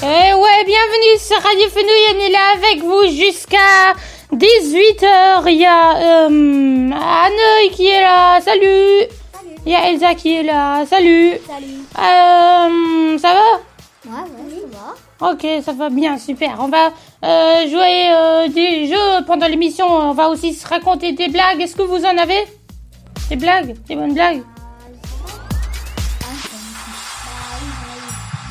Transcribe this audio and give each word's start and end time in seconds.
Eh 0.00 0.32
ouais, 0.34 0.64
bienvenue 0.64 1.18
sur 1.18 1.36
Radio 1.42 1.68
Fenouil, 1.70 2.14
on 2.14 2.20
est 2.20 2.30
là 2.30 2.52
avec 2.54 2.82
vous 2.84 3.02
jusqu'à 3.10 3.94
18h. 4.32 5.42
Il 5.48 5.58
y 5.58 5.66
a 5.66 5.96
euh, 5.96 6.90
Anne 6.92 7.70
qui 7.72 7.88
est 7.88 8.00
là, 8.00 8.40
salut. 8.40 9.08
Il 9.66 9.72
y 9.72 9.74
a 9.74 9.90
Elsa 9.90 10.14
qui 10.14 10.36
est 10.36 10.42
là, 10.44 10.86
salut. 10.86 11.32
Salut 11.46 11.66
Euh, 11.98 13.18
ça 13.18 13.34
va? 13.34 13.56
Ouais, 14.06 14.22
ouais, 14.22 14.62
ça 14.72 14.78
va. 14.78 15.32
Ok, 15.32 15.46
ça 15.64 15.72
va 15.72 15.90
bien, 15.90 16.16
super. 16.16 16.56
On 16.60 16.68
va 16.68 16.92
euh, 17.24 17.68
jouer 17.68 18.06
euh, 18.10 18.48
des 18.48 18.86
jeux 18.86 19.24
pendant 19.26 19.48
l'émission. 19.48 19.86
On 19.88 20.12
va 20.14 20.28
aussi 20.28 20.54
se 20.54 20.66
raconter 20.66 21.12
des 21.12 21.28
blagues. 21.28 21.60
Est-ce 21.60 21.74
que 21.74 21.82
vous 21.82 22.04
en 22.04 22.16
avez? 22.16 22.44
Des 23.30 23.36
blagues? 23.36 23.74
Des 23.88 23.96
bonnes 23.96 24.14
blagues? 24.14 24.42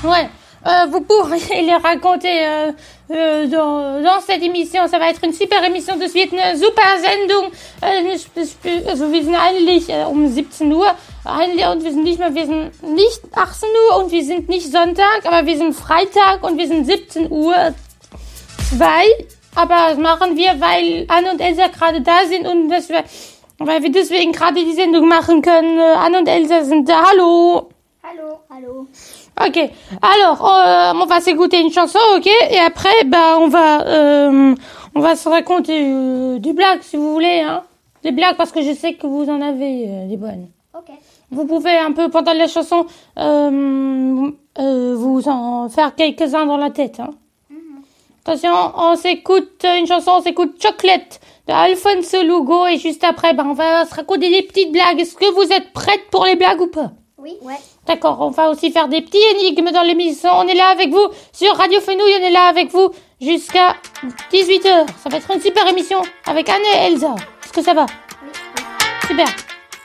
Ouais. 0.03 0.29
Euh, 0.67 0.85
vous 0.89 0.99
pourrez 0.99 1.61
les 1.61 1.75
raconter 1.75 2.45
euh, 2.45 2.71
euh, 3.11 3.47
dans, 3.47 4.03
dans 4.03 4.19
cette 4.19 4.43
émission. 4.43 4.85
Ça 4.87 4.99
va 4.99 5.09
être 5.09 5.23
une 5.23 5.31
super 5.31 5.63
émission 5.63 5.95
de 5.95 6.07
suite. 6.07 6.33
Eine 6.33 6.57
super 6.57 6.83
Sendung. 6.97 7.51
Also 7.81 9.11
wir 9.11 9.23
sind 9.23 9.35
eigentlich 9.35 9.87
um 10.09 10.27
17 10.27 10.73
Uhr. 10.73 10.87
Eigentlich, 11.23 11.65
und 11.65 11.83
wir 11.83 11.91
sind 11.91 12.03
nicht 12.03 12.19
mehr, 12.19 12.35
wir 12.35 12.45
sind 12.45 12.83
nicht 12.83 13.21
18 13.33 13.69
Uhr 13.69 13.97
und 14.03 14.11
wir 14.11 14.23
sind 14.23 14.49
nicht 14.49 14.69
Sonntag, 14.69 15.25
aber 15.25 15.45
wir 15.45 15.57
sind 15.57 15.73
Freitag 15.73 16.43
und 16.43 16.57
wir 16.57 16.67
sind 16.67 16.85
17 16.85 17.31
Uhr 17.31 17.55
2. 18.77 18.87
Aber 19.55 19.89
das 19.89 19.97
machen 19.97 20.35
wir, 20.35 20.59
weil 20.59 21.05
Anne 21.07 21.31
und 21.31 21.39
Elsa 21.39 21.67
gerade 21.67 22.01
da 22.01 22.25
sind 22.25 22.45
und 22.45 22.69
dass 22.69 22.89
wir, 22.89 23.03
weil 23.57 23.83
wir 23.83 23.91
deswegen 23.91 24.33
gerade 24.33 24.55
die 24.55 24.73
Sendung 24.73 25.07
machen 25.07 25.41
können. 25.41 25.79
Anne 25.79 26.19
und 26.19 26.27
Elsa 26.27 26.63
sind 26.63 26.89
da. 26.89 27.05
Hallo. 27.09 27.69
Allô 28.03 28.39
Allô 28.49 28.87
Ok, 29.45 29.59
alors 30.01 30.51
euh, 30.51 30.93
on 30.95 31.05
va 31.05 31.19
s'écouter 31.21 31.61
une 31.61 31.71
chanson, 31.71 31.99
ok, 32.15 32.27
et 32.49 32.57
après 32.57 33.03
bah 33.05 33.37
on 33.39 33.47
va 33.47 33.85
euh, 33.85 34.55
on 34.95 34.99
va 34.99 35.15
se 35.15 35.29
raconter 35.29 35.79
euh, 35.83 36.39
des 36.39 36.53
blagues 36.53 36.81
si 36.81 36.97
vous 36.97 37.13
voulez, 37.13 37.41
hein, 37.41 37.61
des 38.01 38.11
blagues 38.11 38.35
parce 38.35 38.51
que 38.51 38.63
je 38.63 38.73
sais 38.73 38.93
que 38.93 39.05
vous 39.05 39.29
en 39.29 39.39
avez 39.41 39.85
euh, 39.87 40.07
des 40.07 40.17
bonnes. 40.17 40.47
Ok. 40.75 40.89
Vous 41.29 41.45
pouvez 41.45 41.77
un 41.77 41.91
peu 41.91 42.09
pendant 42.09 42.33
la 42.33 42.47
chanson 42.47 42.87
euh, 43.19 44.31
euh, 44.59 44.95
vous 44.97 45.27
en 45.27 45.69
faire 45.69 45.93
quelques-uns 45.93 46.45
dans 46.47 46.57
la 46.57 46.71
tête. 46.71 46.99
Hein. 46.99 47.11
Attention, 48.25 48.51
on 48.75 48.95
s'écoute 48.95 49.63
une 49.63 49.85
chanson, 49.85 50.11
on 50.17 50.21
s'écoute 50.21 50.61
Chocolate 50.61 51.19
de 51.47 51.53
Alphonse 51.53 52.13
Lugo 52.23 52.65
et 52.65 52.77
juste 52.77 53.03
après 53.03 53.33
bah, 53.33 53.45
on 53.47 53.53
va 53.53 53.85
se 53.85 53.93
raconter 53.93 54.29
des 54.29 54.41
petites 54.41 54.71
blagues. 54.71 54.99
Est-ce 54.99 55.15
que 55.15 55.31
vous 55.33 55.53
êtes 55.53 55.71
prêtes 55.73 56.09
pour 56.11 56.25
les 56.25 56.35
blagues 56.35 56.61
ou 56.61 56.67
pas? 56.67 56.91
Oui 57.19 57.35
Ouais. 57.41 57.55
D'accord, 57.87 58.17
on 58.19 58.31
va 58.31 58.49
aussi 58.49 58.69
faire 58.71 58.87
des 58.89 59.01
petits 59.01 59.21
énigmes 59.35 59.71
dans 59.71 59.81
l'émission. 59.83 60.29
On 60.33 60.45
est 60.47 60.53
là 60.55 60.67
avec 60.69 60.89
vous 60.89 61.07
sur 61.31 61.55
Radio 61.55 61.79
Fenouil, 61.79 62.13
on 62.21 62.25
est 62.25 62.31
là 62.31 62.47
avec 62.49 62.69
vous 62.71 62.91
jusqu'à 63.21 63.75
18h. 64.31 64.85
Ça 65.01 65.09
va 65.09 65.17
être 65.17 65.31
une 65.33 65.39
super 65.41 65.65
émission 65.67 66.01
avec 66.25 66.49
Anne 66.49 66.61
et 66.75 66.87
Elsa. 66.87 67.15
Est-ce 67.43 67.53
que 67.53 67.61
ça 67.63 67.73
va? 67.73 67.85
Super. 69.07 69.27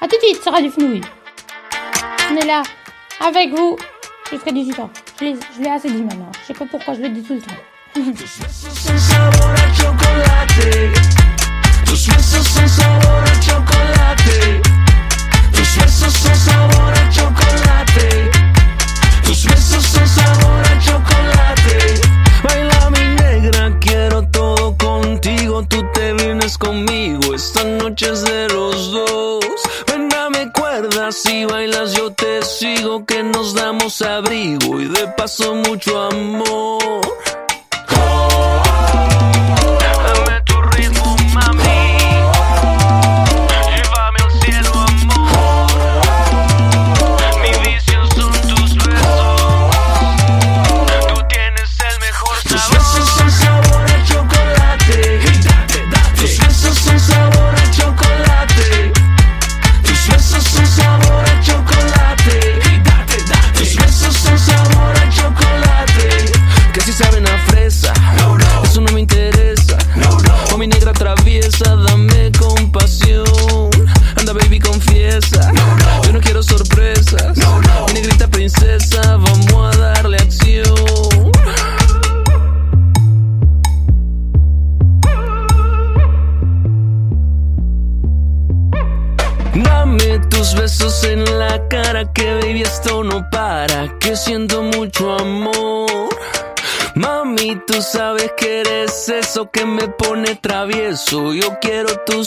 À 0.01 0.09
tout 0.09 0.17
de 0.21 0.27
suite 0.27 0.43
sur 0.43 0.51
Radio 0.53 0.71
Fenouil. 0.71 1.01
On 2.33 2.37
est 2.37 2.47
là 2.47 2.63
avec 3.25 3.51
vous 3.51 3.77
jusqu'à 4.33 4.51
18h. 4.51 4.89
Je 5.21 5.25
l'ai- 5.27 5.37
je 5.57 5.63
l'ai 5.63 5.71
assez 5.71 5.89
dit 5.91 6.03
maintenant. 6.03 6.33
Je 6.43 6.47
sais 6.49 6.55
pas 6.55 6.67
pourquoi 6.69 6.95
je 6.95 7.03
le 7.03 7.09
dis 7.11 7.23
tout 7.23 7.35
le 7.35 7.41
temps. 7.41 7.55
Abrigo 34.01 34.81
y 34.81 34.89
de 34.89 35.07
paso 35.17 35.55
mucho 35.55 36.03
amor. 36.03 37.22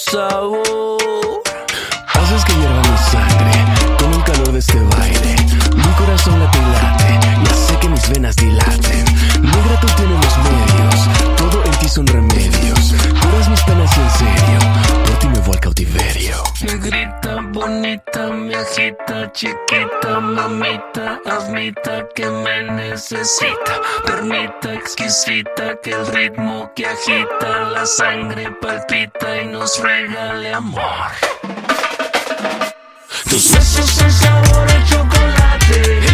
so 0.09 0.64
que 22.15 22.25
me 22.25 22.63
necesita. 22.63 23.81
Permita, 24.05 24.73
exquisita, 24.73 25.77
que 25.81 25.91
el 25.91 26.07
ritmo 26.07 26.71
que 26.75 26.85
agita 26.85 27.61
la 27.71 27.85
sangre 27.85 28.51
palpita 28.61 29.41
y 29.41 29.45
nos 29.47 29.79
regale 29.79 30.53
amor. 30.53 31.11
Tus 33.29 33.51
besos 33.51 33.89
son 33.89 34.11
sabor 34.11 34.67
a 34.69 34.83
chocolate. 34.85 36.04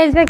Salut 0.00 0.24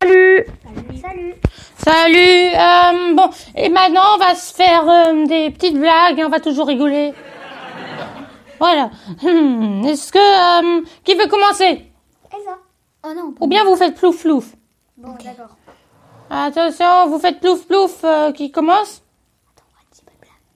Salut. 0.00 1.34
Salut 1.78 2.54
euh, 2.54 3.14
Bon, 3.16 3.28
et 3.56 3.68
maintenant 3.68 4.02
on 4.14 4.18
va 4.18 4.36
se 4.36 4.54
faire 4.54 4.88
euh, 4.88 5.26
des 5.26 5.50
petites 5.50 5.76
blagues, 5.76 6.20
et 6.20 6.24
on 6.24 6.28
va 6.28 6.38
toujours 6.38 6.68
rigoler. 6.68 7.12
Voilà. 8.60 8.90
Hmm, 9.20 9.84
Est-ce 9.84 10.12
que... 10.12 10.78
euh, 10.78 10.84
qui 11.02 11.16
veut 11.16 11.26
commencer? 11.26 11.90
Elsa. 12.32 12.58
Oh 13.04 13.08
non. 13.12 13.34
Ou 13.40 13.48
bien 13.48 13.64
vous 13.64 13.74
faites 13.74 13.96
plouf 13.96 14.22
plouf 14.22 14.54
Bon, 14.96 15.14
d'accord. 15.24 15.56
Attention, 16.30 17.08
vous 17.08 17.18
faites 17.18 17.40
plouf 17.40 17.66
plouf 17.66 18.04
euh, 18.04 18.30
qui 18.30 18.52
commence? 18.52 19.02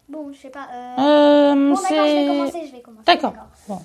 Bon, 0.09 0.31
je 0.33 0.39
sais 0.39 0.50
pas. 0.50 0.69
Euh... 0.73 1.00
euh, 1.00 1.55
bon, 1.55 1.75
d'accord, 1.75 1.89
je 1.89 1.95
vais 1.95 2.07
C'est... 2.07 2.27
commencer, 2.29 2.67
je 2.69 2.73
vais 2.77 2.83
commencer. 2.83 3.05
D'accord. 3.05 3.33
Bon. 3.67 3.81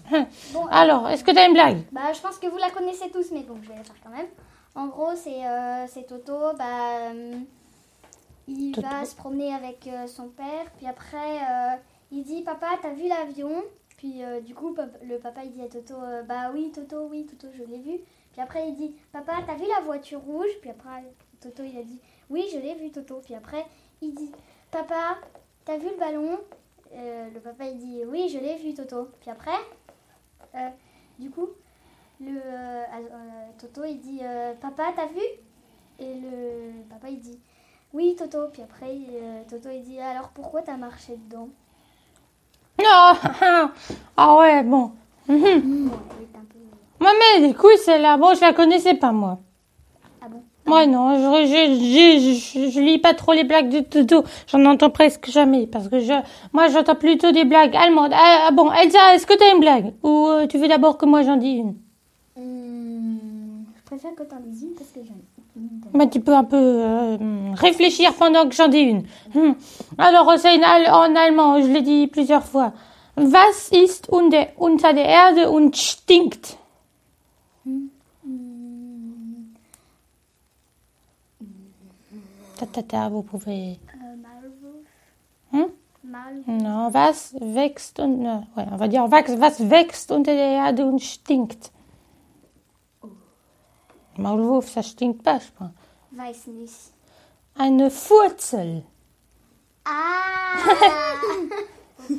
Bon, 0.54 0.66
Alors, 0.68 1.10
est-ce 1.10 1.24
que 1.24 1.32
t'as 1.32 1.48
une 1.48 1.54
blague? 1.54 1.82
Bah, 1.92 2.14
je 2.14 2.20
pense 2.22 2.38
que 2.38 2.46
vous 2.46 2.58
la 2.58 2.70
connaissez 2.70 3.10
tous, 3.10 3.32
mais 3.32 3.42
bon, 3.42 3.56
je 3.64 3.70
vais 3.70 3.76
la 3.76 3.84
faire 3.84 3.96
quand 4.04 4.12
même. 4.12 4.28
En 4.76 4.88
gros, 4.88 5.16
c'est 5.16 5.46
euh, 5.46 5.86
Toto. 6.08 6.54
Bah, 6.58 7.12
euh, 7.12 7.40
il 8.48 8.72
Toto. 8.72 8.88
va 8.88 9.06
se 9.06 9.16
promener 9.16 9.54
avec 9.54 9.88
euh, 9.88 10.08
son 10.08 10.30
père. 10.30 10.72
Puis 10.78 10.88
après, 10.88 11.38
euh, 11.42 11.78
il 12.12 12.24
dit 12.24 12.42
Papa, 12.44 12.68
t'as 12.82 12.94
vu 12.94 13.08
l'avion? 13.08 13.64
Puis 13.98 14.22
du 14.46 14.56
coup, 14.56 14.74
le 15.04 15.18
papa 15.18 15.44
il 15.44 15.52
dit 15.52 15.62
à 15.62 15.68
Toto 15.68 15.96
Bah 16.26 16.52
oui, 16.54 16.72
Toto, 16.74 17.08
oui, 17.10 17.26
Toto, 17.26 17.48
je 17.54 17.64
l'ai 17.66 17.80
vu. 17.80 18.00
Puis 18.32 18.42
après, 18.42 18.70
il 18.70 18.76
dit 18.76 18.96
Papa, 19.12 19.34
t'as 19.46 19.56
vu 19.56 19.66
la 19.68 19.84
voiture 19.84 20.22
rouge? 20.22 20.48
Puis 20.62 20.70
après, 20.70 21.04
Toto 21.42 21.64
il 21.64 21.78
a 21.78 21.84
dit 21.84 22.00
Oui, 22.30 22.48
je 22.50 22.60
l'ai 22.60 22.76
vu, 22.76 22.92
Toto. 22.92 23.20
Puis 23.20 23.36
après, 23.36 23.66
il 24.02 24.14
dit 24.16 24.32
Papa, 24.72 25.18
t'as 25.66 25.78
vu 25.78 25.90
le 25.90 25.98
ballon? 25.98 26.40
Le 26.94 27.40
papa 27.40 27.66
il 27.66 27.78
dit 27.78 28.06
Oui, 28.06 28.30
je 28.30 28.40
l'ai 28.40 28.56
vu, 28.56 28.74
Toto. 28.74 29.10
Puis 29.20 29.32
après, 29.32 29.52
euh, 30.56 30.70
du 31.20 31.30
coup, 31.30 31.50
le 32.22 32.38
euh, 32.38 32.84
euh, 32.94 33.52
Toto 33.60 33.84
il 33.86 34.00
dit 34.00 34.20
euh, 34.24 34.54
papa 34.60 34.92
t'as 34.96 35.08
vu? 35.08 35.22
Et 36.00 36.16
le 36.16 36.84
papa 36.90 37.10
il 37.10 37.20
dit 37.20 37.40
oui 37.94 38.16
Toto 38.18 38.48
puis 38.52 38.62
après 38.62 38.98
Toto 39.50 39.70
il 39.70 39.84
dit 39.84 40.00
alors 40.00 40.30
pourquoi 40.30 40.62
t'as 40.62 40.78
marché 40.78 41.18
dedans? 41.18 41.50
Non 42.82 43.14
Ah 44.18 44.36
ouais, 44.38 44.64
bon. 44.64 44.92
Mhm. 45.28 45.92
Moi, 47.00 47.12
mais 47.20 47.48
du 47.48 47.54
coup, 47.56 47.68
c'est 47.78 47.98
là. 48.00 48.18
Bon, 48.18 48.34
je 48.36 48.42
la 48.42 48.54
connaissais 48.54 48.94
pas, 48.96 49.12
moi. 49.12 49.40
ah 50.22 50.28
bon? 50.30 50.44
Moi, 50.66 50.86
non, 50.86 51.16
je, 51.16 51.46
je, 51.48 51.76
je, 51.76 52.60
je, 52.66 52.72
je 52.72 52.80
lis 52.82 53.00
pas 53.00 53.14
trop 53.14 53.34
les 53.34 53.44
blagues 53.46 53.70
de 53.70 53.80
Toto. 53.82 54.24
J'en 54.48 54.66
entends 54.66 54.90
presque 54.90 55.30
jamais. 55.30 55.68
Parce 55.68 55.88
que 55.90 56.00
je, 56.00 56.14
moi, 56.54 56.68
j'entends 56.68 56.96
plutôt 56.96 57.32
des 57.32 57.46
blagues 57.46 57.76
allemandes. 57.76 58.12
Ah, 58.14 58.48
ah, 58.48 58.52
bon, 58.52 58.72
Elsa, 58.72 59.16
est-ce 59.16 59.26
que 59.26 59.34
t'as 59.38 59.54
une 59.54 59.62
blague? 59.62 59.94
Ou 60.04 60.28
euh, 60.28 60.48
tu 60.48 60.58
veux 60.58 60.68
d'abord 60.68 60.98
que 60.98 61.06
moi 61.06 61.24
j'en 61.24 61.38
dise 61.38 61.60
une? 61.60 61.76
Préfère 63.90 64.14
que 64.14 64.22
t'en 64.22 64.40
dises 64.40 64.62
une 64.62 64.76
parce 64.76 64.92
que 64.92 65.00
j'en 65.04 65.16
ai 65.16 65.26
une. 65.56 65.82
Bah, 65.94 66.06
tu 66.06 66.20
peux 66.20 66.36
un 66.36 66.44
peu 66.44 66.58
euh, 66.58 67.18
réfléchir 67.56 68.14
pendant 68.14 68.48
que 68.48 68.54
j'en 68.54 68.68
dis 68.68 68.82
une. 68.82 69.04
Alors, 69.98 70.32
c'est 70.38 70.64
en 70.64 71.16
allemand, 71.16 71.60
je 71.60 71.68
l'ai 71.68 71.82
dit 71.82 72.06
plusieurs 72.06 72.44
fois. 72.44 72.72
Was 73.18 73.70
ist 73.72 74.08
unter, 74.12 74.50
unter 74.60 74.94
der 74.94 75.06
Erde 75.06 75.50
und 75.50 75.76
stinkt 75.76 76.58
Ta, 82.58 82.84
ta, 82.84 83.10
vous 83.10 83.24
pouvez... 83.24 83.80
Hm? 85.52 85.68
Non, 86.46 86.94
was 86.94 87.34
wächst 87.40 88.00
und... 88.00 88.20
ne, 88.20 88.44
ouais, 88.56 88.66
on 88.72 88.78
va 88.78 88.88
dire 88.88 89.10
was, 89.10 89.40
was 89.40 89.70
wächst 89.70 90.12
unter 90.12 90.34
der 90.34 90.52
Erde 90.68 90.86
und 90.86 91.02
stinkt. 91.02 91.72
Maulwurf, 94.20 94.68
ça 94.70 94.82
stinkt 94.84 95.24
pas, 95.24 95.40
je 95.40 95.52
crois. 95.56 95.72
Weiß 96.16 96.48
nicht. 96.48 96.94
Eine 97.58 97.90
Furzel. 97.90 98.84
Ah 99.86 100.56
Ok. 102.10 102.18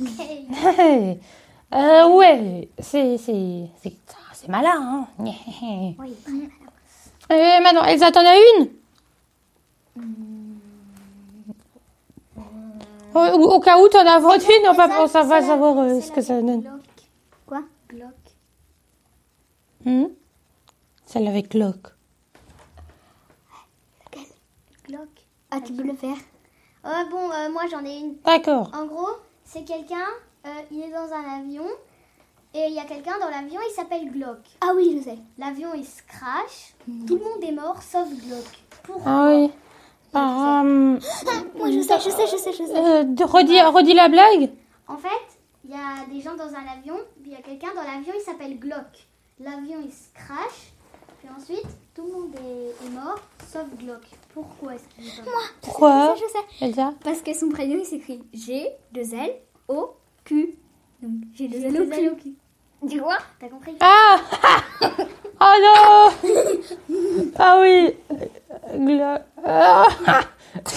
Hey. 0.78 1.20
Euh, 1.72 2.08
ouais, 2.16 2.68
c'est, 2.80 3.16
c'est, 3.16 3.68
c'est, 3.80 3.92
c'est 4.34 4.48
malin, 4.48 4.74
hein. 4.76 5.06
Oui. 5.20 5.32
Et 7.30 7.60
maintenant, 7.62 7.84
Elsa, 7.84 8.10
t'en 8.10 8.26
as 8.26 8.34
une? 8.58 8.70
Au, 13.14 13.18
au- 13.20 13.54
au 13.54 13.60
cas 13.60 13.78
où 13.80 13.88
t'en 13.88 14.04
as 14.04 14.18
vendu 14.18 14.44
une, 14.46 14.68
on 14.68 14.72
va, 14.72 14.86
on 15.02 15.06
va 15.06 15.42
savoir 15.42 15.78
euh, 15.78 16.00
ce 16.00 16.10
que 16.10 16.20
ça 16.20 16.40
donne. 16.42 16.64
Quoi? 17.46 17.62
Glock. 17.88 18.10
Hmm? 19.84 20.06
Celle 21.10 21.26
avec. 21.26 21.50
Glock. 21.50 21.88
Ah, 25.50 25.60
tu 25.60 25.72
peux 25.72 25.82
le 25.82 25.94
faire? 25.94 26.14
Euh, 26.84 27.04
bon, 27.10 27.30
euh, 27.32 27.50
moi 27.50 27.62
j'en 27.68 27.84
ai 27.84 27.98
une. 27.98 28.14
D'accord. 28.24 28.70
En 28.72 28.86
gros, 28.86 29.08
c'est 29.44 29.64
quelqu'un, 29.64 30.06
euh, 30.46 30.50
il 30.70 30.82
est 30.82 30.90
dans 30.92 31.12
un 31.12 31.40
avion 31.40 31.64
et 32.54 32.66
il 32.68 32.74
y 32.74 32.78
a 32.78 32.84
quelqu'un 32.84 33.18
dans 33.18 33.28
l'avion, 33.28 33.58
il 33.68 33.74
s'appelle 33.74 34.08
Glock. 34.12 34.38
Ah 34.60 34.70
oui, 34.76 34.96
je 34.98 35.02
sais. 35.10 35.18
L'avion 35.36 35.70
il 35.74 35.84
se 35.84 36.02
crash, 36.06 36.74
tout 37.08 37.16
le 37.16 37.24
monde 37.24 37.42
est 37.42 37.50
mort 37.52 37.82
sauf 37.82 38.08
Glock. 38.08 38.46
Pourquoi? 38.84 39.10
Ah 39.12 39.30
oui. 39.34 39.50
Ah, 40.14 40.60
hum, 40.60 40.98
Moi, 41.56 41.70
je 41.72 41.80
sais, 41.80 41.98
je 41.98 42.10
sais, 42.10 42.26
je 42.30 42.36
sais, 42.36 42.52
je 42.52 42.64
sais. 42.64 42.76
euh, 42.76 43.02
de- 43.04 43.24
redis, 43.24 43.60
redis 43.62 43.94
la 43.94 44.08
blague 44.08 44.50
En 44.86 44.96
fait, 44.96 45.08
il 45.64 45.70
y 45.70 45.74
a 45.74 46.06
des 46.08 46.20
gens 46.20 46.36
dans 46.36 46.54
un 46.54 46.66
avion, 46.78 46.96
puis 47.20 47.30
il 47.30 47.32
y 47.32 47.36
a 47.36 47.42
quelqu'un 47.42 47.74
dans 47.74 47.82
l'avion, 47.82 48.12
il 48.16 48.22
s'appelle 48.22 48.58
Glock. 48.60 49.08
L'avion 49.40 49.78
il 49.84 49.92
se 49.92 50.12
crash, 50.14 50.72
puis 51.20 51.28
ensuite 51.36 51.66
tout 51.94 52.02
le 52.06 52.12
monde 52.12 52.34
est, 52.36 52.86
est 52.86 52.90
mort 52.90 53.18
sauf 53.52 53.64
Glock. 53.78 54.02
Pourquoi 54.34 54.74
est-ce 54.74 54.84
qu'il 54.94 55.06
est 55.06 55.24
mort 55.24 55.34
Pourquoi 55.60 56.14
Je 56.16 56.20
sais, 56.20 56.26
je 56.26 56.58
sais. 56.58 56.64
Elsa 56.66 56.94
Parce 57.02 57.20
que 57.20 57.34
son 57.34 57.48
prénom, 57.48 57.76
il 57.78 57.84
s'écrit 57.86 58.22
G, 58.32 58.68
2 58.92 59.00
L, 59.14 59.32
O, 59.68 59.94
Q. 60.24 60.56
Donc, 61.02 61.12
G, 61.34 61.48
2 61.48 61.56
L, 61.58 61.66
O, 61.66 61.84
Deux 61.84 61.92
ailes 61.92 62.08
au 62.10 62.14
Q. 62.16 62.22
cul. 62.22 62.34
Tu 62.88 62.98
vois 63.00 63.18
T'as 63.38 63.48
compris 63.48 63.76
Ah 63.80 64.16
Oh 65.42 65.54
non 65.62 66.30
Ah 67.38 67.58
oui 67.60 67.94
Gla- 68.78 69.24
Ah 69.44 69.86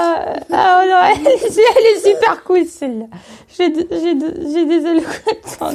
Ah, 0.00 0.32
ah, 0.52 0.80
oh 0.84 0.88
non, 0.88 1.26
elle, 1.26 1.26
est- 1.26 2.00
super 2.00 2.42
cool 2.44 2.64
celle-là. 2.64 3.06
J'ai 3.48 3.68
de- 3.70 3.88
j'ai 3.90 4.14
de- 4.14 4.40
j'ai 4.52 4.64
des 4.64 4.86
éloquents. 4.86 5.74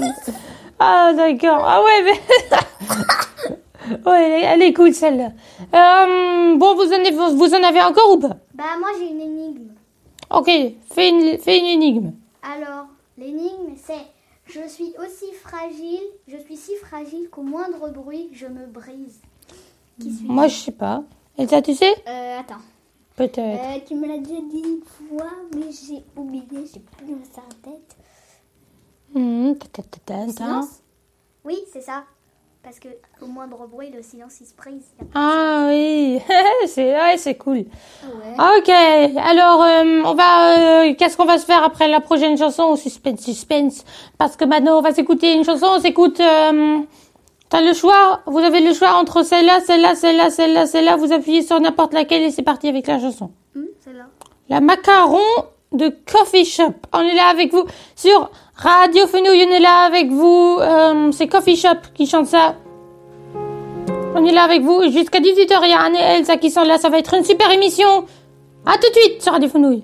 Ah 0.79 1.13
d'accord. 1.15 1.63
Ah 1.65 1.81
ouais 1.83 2.03
mais... 2.03 3.99
ouais, 4.05 4.41
elle 4.43 4.61
est, 4.61 4.73
cool 4.73 4.93
celle-là. 4.93 5.31
Euh, 5.73 6.57
bon, 6.57 6.75
vous 6.75 6.87
en, 6.87 6.93
avez, 6.93 7.11
vous 7.11 7.53
en 7.53 7.63
avez 7.63 7.81
encore 7.81 8.11
ou 8.11 8.19
pas? 8.19 8.37
Bah 8.53 8.63
moi 8.79 8.89
j'ai 8.97 9.09
une 9.09 9.21
énigme. 9.21 9.69
Ok, 10.31 10.49
fais 10.91 11.09
une, 11.09 11.37
fais 11.37 11.59
une 11.59 11.65
énigme. 11.65 12.11
Alors, 12.41 12.87
l'énigme 13.17 13.75
c'est 13.77 14.05
je 14.45 14.67
suis 14.67 14.93
aussi 14.99 15.31
fragile, 15.41 16.03
je 16.27 16.37
suis 16.37 16.57
si 16.57 16.75
fragile 16.75 17.29
qu'au 17.29 17.43
moindre 17.43 17.89
bruit 17.89 18.29
je 18.33 18.47
me 18.47 18.65
brise. 18.65 19.21
Qui 19.99 20.13
suis 20.13 20.25
Moi 20.27 20.47
je 20.47 20.55
sais 20.55 20.71
pas. 20.71 21.03
Elsa, 21.37 21.61
tu 21.61 21.73
sais? 21.73 21.93
Euh, 22.07 22.39
attends. 22.39 22.61
Peut-être. 23.15 23.39
Euh, 23.39 23.79
tu 23.85 23.95
me 23.95 24.07
l'as 24.07 24.17
déjà 24.17 24.41
dit 24.41 24.63
une 24.63 24.81
fois, 24.83 25.29
mais 25.55 25.71
j'ai 25.71 26.03
oublié, 26.15 26.65
j'ai 26.71 26.79
plus 26.79 27.15
ça 27.33 27.41
en 27.41 27.69
tête. 27.71 27.95
Ta. 30.05 30.27
Silence 30.27 30.81
Oui, 31.45 31.59
c'est 31.71 31.81
ça. 31.81 32.03
Parce 32.63 32.79
que 32.79 32.87
au 33.21 33.27
moindre 33.27 33.67
bruit, 33.67 33.91
le 33.93 34.01
silence 34.01 34.39
il 34.39 34.47
se 34.47 34.55
brise. 34.55 34.85
Ah 35.13 35.65
oui, 35.69 36.19
c'est 36.67 36.93
ouais, 36.93 37.17
c'est 37.17 37.35
cool. 37.35 37.57
Ouais. 37.57 38.57
Ok, 38.57 38.69
alors 38.69 39.61
euh, 39.61 40.01
on 40.05 40.13
va, 40.13 40.83
euh, 40.85 40.93
qu'est-ce 40.97 41.17
qu'on 41.17 41.25
va 41.25 41.37
se 41.37 41.45
faire 41.45 41.61
après 41.61 41.89
la 41.89 41.99
prochaine 41.99 42.37
chanson 42.37 42.77
Suspense, 42.77 43.19
suspense? 43.19 43.83
Parce 44.17 44.37
que 44.37 44.45
maintenant 44.45 44.79
on 44.79 44.81
va 44.81 44.93
s'écouter 44.93 45.33
une 45.33 45.43
chanson. 45.43 45.67
On 45.77 45.79
s'écoute. 45.81 46.19
Euh, 46.21 46.79
T'as 47.49 47.61
le 47.61 47.73
choix. 47.73 48.21
Vous 48.25 48.39
avez 48.39 48.61
le 48.61 48.73
choix 48.73 48.95
entre 48.95 49.21
celle-là, 49.23 49.59
celle-là, 49.59 49.93
celle-là, 49.93 50.31
celle-là, 50.31 50.65
celle-là. 50.65 50.95
Vous 50.95 51.11
appuyez 51.13 51.43
sur 51.43 51.59
n'importe 51.59 51.93
laquelle 51.93 52.23
et 52.23 52.31
c'est 52.31 52.41
parti 52.41 52.67
avec 52.67 52.87
la 52.87 52.99
chanson. 52.99 53.29
Hum, 53.55 53.67
celle-là. 53.83 54.05
La 54.49 54.59
macaron 54.59 55.19
de 55.71 55.89
Coffee 56.11 56.45
Shop. 56.45 56.73
On 56.93 57.01
est 57.01 57.13
là 57.13 57.27
avec 57.27 57.51
vous 57.51 57.63
sur 57.95 58.31
Radio 58.55 59.07
Fenouille. 59.07 59.45
On 59.47 59.51
est 59.51 59.59
là 59.59 59.85
avec 59.85 60.09
vous. 60.09 60.57
Euh, 60.59 61.11
c'est 61.11 61.27
Coffee 61.27 61.55
Shop 61.55 61.79
qui 61.93 62.05
chante 62.05 62.27
ça. 62.27 62.55
On 64.15 64.23
est 64.25 64.31
là 64.31 64.43
avec 64.43 64.61
vous 64.61 64.83
jusqu'à 64.91 65.19
18h. 65.19 65.59
Il 65.63 65.69
y 65.69 65.73
a 65.73 65.81
Anne 65.81 65.95
et 65.95 66.19
Elsa 66.19 66.37
qui 66.37 66.51
sont 66.51 66.63
là. 66.63 66.77
Ça 66.77 66.89
va 66.89 66.99
être 66.99 67.13
une 67.15 67.23
super 67.23 67.49
émission. 67.51 68.05
À 68.65 68.73
tout 68.77 68.89
de 68.89 68.99
suite 68.99 69.21
sur 69.21 69.33
Radio 69.33 69.49
Fenouille. 69.49 69.83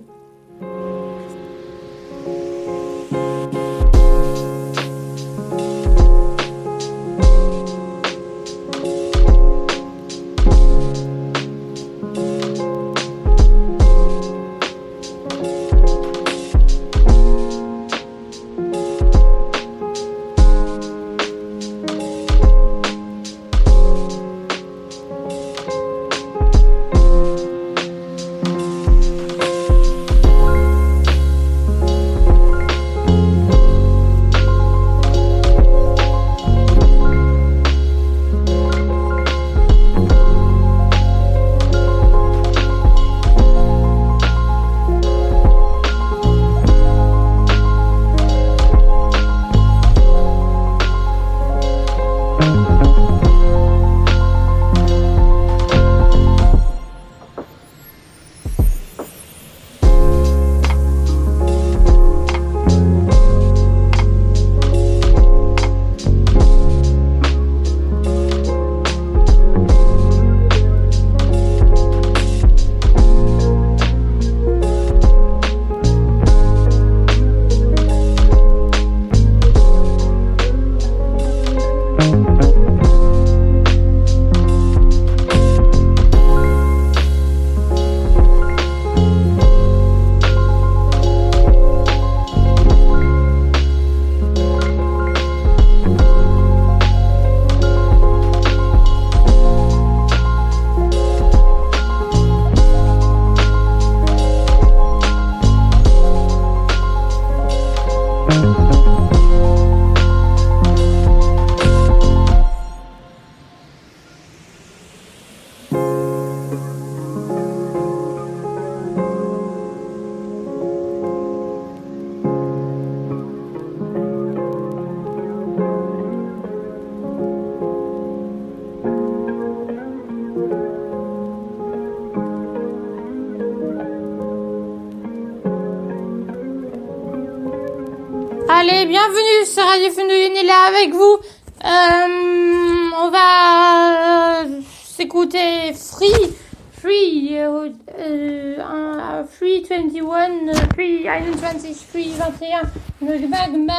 Bienvenue 138.90 139.46
sur 139.46 139.64
Radio 139.66 139.92
Fenouille, 139.92 140.32
on 140.32 140.40
est 140.40 140.44
là 140.44 140.66
avec 140.68 140.92
vous. 140.94 141.18
Euh, 141.64 142.90
on 143.00 143.10
va 143.12 144.42
euh, 144.42 144.62
s'écouter 144.84 145.74
Free, 145.74 146.34
Free, 146.74 147.38
euh, 147.40 147.70
euh, 148.00 149.24
Free 149.26 149.62
21, 149.64 150.48
euh, 150.50 150.54
Free 150.74 151.02
Island 151.02 151.36
20, 151.36 151.74
Free 151.92 152.10
21, 152.18 152.62
le 153.02 153.28
Magma, 153.28 153.74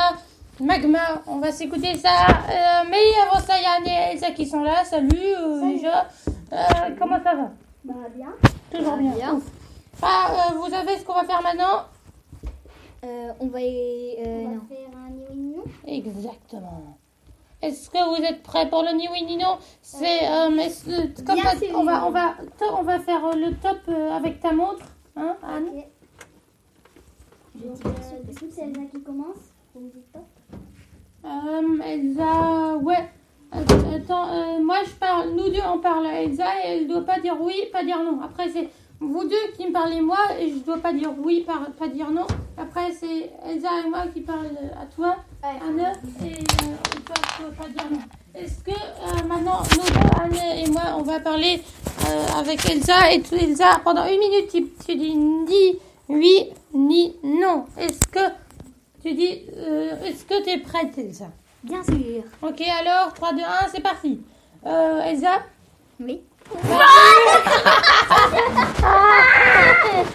Magma, 0.61 1.23
on 1.27 1.39
va 1.39 1.51
s'écouter 1.51 1.97
ça. 1.97 2.11
Euh, 2.49 2.89
mais 2.89 2.99
avant 3.27 3.41
ça, 3.45 3.55
il 3.59 3.63
y 3.63 3.67
a 3.67 3.73
Anne 3.79 3.87
et 3.89 4.13
Elsa 4.15 4.31
qui 4.31 4.47
sont 4.47 4.63
là. 4.63 4.85
Salut, 4.85 5.09
euh, 5.39 5.73
déjà. 5.73 6.07
Euh, 6.53 6.57
comment 7.01 7.19
ça 7.25 7.35
va? 7.35 7.51
Bah 7.85 7.95
bien. 8.15 8.29
Toujours 8.73 8.97
bien. 8.97 9.41
Ah, 10.03 10.31
euh, 10.31 10.55
vous 10.57 10.71
savez 10.71 10.99
ce 10.99 11.05
qu'on 11.05 11.15
va 11.15 11.25
faire 11.25 11.43
maintenant? 11.43 11.85
Euh, 13.03 13.31
on 13.41 13.47
va 13.47 13.61
y... 13.63 14.17
On 14.19 14.23
Euh, 14.27 14.45
va 14.45 14.51
non. 14.51 14.61
faire 14.69 14.91
un 14.95 15.11
ni 15.11 15.25
oui 15.31 15.37
ni 15.37 15.57
non. 15.57 15.63
Exactement. 15.87 16.97
Est-ce 17.63 17.91
que 17.91 17.99
vous 18.17 18.23
êtes 18.25 18.43
prêts 18.43 18.69
pour 18.71 18.83
le 18.83 18.93
ni 18.97 19.07
oui 19.13 19.23
ni 19.25 19.37
non? 19.37 19.59
C'est 19.83 20.27
euh, 20.29 20.57
est-ce 20.57 20.85
que- 20.87 21.23
comme 21.23 21.39
ça, 21.39 21.51
on 21.75 21.85
va 21.85 22.07
on 22.07 22.11
va 22.11 22.35
on 22.79 22.83
va 22.83 22.99
faire 23.01 23.25
euh, 23.27 23.33
le 23.35 23.55
top 23.57 23.79
euh, 23.89 24.11
avec 24.13 24.41
ta 24.41 24.53
montre, 24.53 24.87
hein, 25.17 25.37
Anne 25.43 25.67
Ok. 25.69 25.85
Donc, 27.55 27.77
euh, 27.85 27.91
coup, 28.33 28.47
c'est 28.51 28.63
Elsa 28.63 28.81
qui 28.91 29.03
commence. 29.03 29.37
Vous 29.75 29.81
me 29.81 29.91
dites 29.91 30.11
pas? 30.13 30.25
Elsa, 31.85 32.77
ouais. 32.79 33.09
Att- 33.53 33.73
Attends, 33.95 34.61
moi 34.63 34.77
je 34.85 34.91
parle, 34.93 35.31
nous 35.31 35.51
deux 35.51 35.61
on 35.71 35.79
parle 35.81 36.07
à 36.07 36.23
Elsa 36.23 36.45
et 36.65 36.69
elle 36.69 36.89
doit 36.89 37.05
pas 37.05 37.19
dire 37.21 37.37
oui, 37.41 37.55
pas 37.73 37.85
dire 37.85 38.03
non. 38.03 38.21
Après 38.23 38.49
c'est 38.49 38.69
vous 39.01 39.25
deux 39.25 39.53
qui 39.57 39.67
me 39.67 39.73
parlez 39.73 40.01
moi 40.03 40.19
et 40.39 40.51
je 40.51 40.59
dois 40.59 40.77
pas 40.77 40.93
dire 40.93 41.11
oui, 41.19 41.43
pas, 41.47 41.59
pas 41.79 41.89
dire 41.89 42.11
non. 42.11 42.27
Après 42.59 42.93
c'est 42.93 43.31
Elsa 43.49 43.69
et 43.85 43.89
moi 43.89 44.05
qui 44.13 44.21
parlent 44.21 44.51
à 44.79 44.85
toi, 44.95 45.17
Anne, 45.43 45.93
et 46.23 46.33
euh, 46.33 47.01
toi 47.07 47.15
tu 47.37 47.43
dois 47.43 47.53
pas 47.53 47.69
dire 47.69 47.91
non. 47.91 48.01
Est-ce 48.35 48.63
que 48.63 48.71
euh, 48.71 49.27
maintenant 49.27 49.63
nous 49.75 50.23
Anne 50.23 50.59
et 50.59 50.69
moi, 50.71 50.83
on 50.99 51.03
va 51.03 51.19
parler 51.19 51.63
euh, 52.07 52.27
avec 52.39 52.69
Elsa 52.69 53.11
et 53.13 53.23
tu, 53.23 53.37
Elsa 53.37 53.81
pendant 53.83 54.05
une 54.05 54.19
minute 54.19 54.51
tu, 54.53 54.67
tu 54.87 54.95
dis 54.97 55.17
ni 55.17 55.79
oui 56.11 56.51
ni 56.75 57.17
non. 57.25 57.65
Est-ce 57.79 58.07
que 58.07 58.33
tu 59.03 59.15
dis, 59.15 59.47
euh, 59.57 60.05
est-ce 60.05 60.25
que 60.27 60.45
tu 60.45 60.51
es 60.51 60.59
prête 60.59 60.99
Elsa? 60.99 61.31
Bien 61.65 61.83
sûr. 61.83 62.23
Ok, 62.43 62.61
alors, 62.61 63.15
3, 63.15 63.33
2, 63.33 63.41
1, 63.41 63.45
c'est 63.73 63.83
parti. 63.83 64.21
Elsa? 64.65 65.41
Oui. 65.99 66.21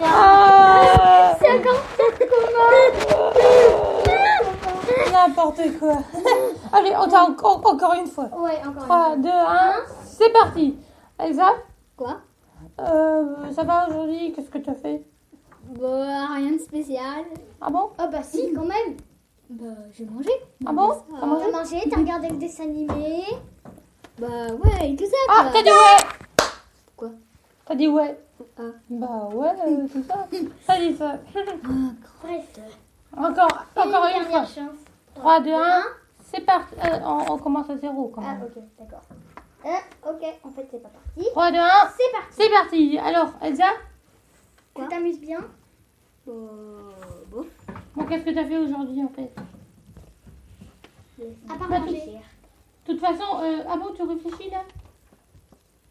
Ah, 0.02 1.34
C'est 1.40 1.62
N'importe 5.12 5.60
quoi. 5.78 5.98
Allez, 6.72 6.92
on 6.96 7.08
t'a 7.08 7.22
encore, 7.24 7.60
encore 7.64 7.94
une 7.94 8.06
fois. 8.06 8.28
Ouais, 8.36 8.60
encore 8.66 8.84
3, 8.84 9.16
2, 9.16 9.28
1, 9.28 9.72
c'est 10.04 10.32
parti. 10.32 10.76
Elsa, 11.18 11.52
Quoi? 11.96 12.18
Euh, 12.80 13.50
ça 13.52 13.64
va 13.64 13.88
aujourd'hui 13.88 14.32
Qu'est-ce 14.34 14.50
que 14.50 14.58
tu 14.58 14.68
as 14.70 14.74
fait? 14.74 15.02
Bah, 15.80 16.26
rien 16.34 16.52
de 16.52 16.58
spécial. 16.58 17.24
Ah 17.60 17.70
bon? 17.70 17.90
Oh 17.98 18.04
bah 18.12 18.22
si, 18.22 18.52
quand 18.54 18.66
même. 18.66 18.96
Bah, 19.48 19.64
j'ai 19.92 20.04
mangé. 20.04 20.30
Ah 20.66 20.72
bon? 20.72 20.90
Ah, 21.14 21.20
T'as 21.40 21.58
mangé? 21.58 21.82
T'as 21.90 21.96
regardé 21.96 22.28
le 22.28 22.36
dessin 22.36 22.64
animé. 22.64 23.24
Bah, 24.18 24.26
ouais, 24.62 24.94
tout 24.96 25.04
ça, 25.06 25.16
Ah, 25.28 25.46
t'as 25.52 25.62
dit 25.62 25.70
ouais 25.70 26.25
Quoi 26.96 27.10
T'as 27.64 27.74
dit 27.74 27.88
ouais. 27.88 28.18
Ah. 28.58 28.62
Bah 28.90 29.28
ouais, 29.32 29.52
euh, 29.66 29.88
tout 29.92 30.02
ça. 30.04 30.26
T'as 30.66 30.78
dit 30.78 30.94
ça. 30.96 31.18
Encore, 33.16 33.64
encore 33.76 34.04
une 34.06 34.24
fois. 34.24 34.40
dernière 34.44 34.46
chance. 34.48 34.78
3, 35.14 35.40
2, 35.40 35.50
1, 35.52 35.82
c'est 36.22 36.40
parti. 36.44 36.74
Euh, 36.84 36.98
on, 37.02 37.32
on 37.32 37.38
commence 37.38 37.70
à 37.70 37.76
zéro 37.78 38.08
quand 38.08 38.22
Ah 38.24 38.34
même. 38.34 38.42
ok, 38.44 38.62
d'accord. 38.78 39.02
Euh, 39.64 40.10
ok, 40.10 40.22
en 40.44 40.50
fait 40.50 40.68
c'est 40.70 40.82
pas 40.82 40.90
parti. 40.90 41.30
3, 41.30 41.50
2, 41.52 41.56
1, 41.58 41.60
C'est 41.96 42.12
parti. 42.12 42.28
c'est 42.30 42.50
parti. 42.50 42.98
Alors, 42.98 43.32
Elsa 43.42 43.64
Tu 44.74 44.86
t'amuses 44.88 45.20
bien 45.20 45.40
Bah, 46.26 46.32
bon. 47.30 47.46
Bon, 47.94 48.04
qu'est-ce 48.04 48.24
que 48.24 48.30
tu 48.30 48.38
as 48.38 48.44
fait 48.44 48.58
aujourd'hui 48.58 49.02
en 49.02 49.08
fait 49.08 49.32
À 51.48 51.54
part 51.58 51.68
Bah, 51.68 51.78
manger. 51.80 52.20
De 52.86 52.92
toute 52.92 53.00
façon, 53.00 53.40
euh, 53.42 53.62
ah 53.68 53.76
bon, 53.76 53.92
tu 53.96 54.02
réfléchis 54.02 54.50
là? 54.50 54.62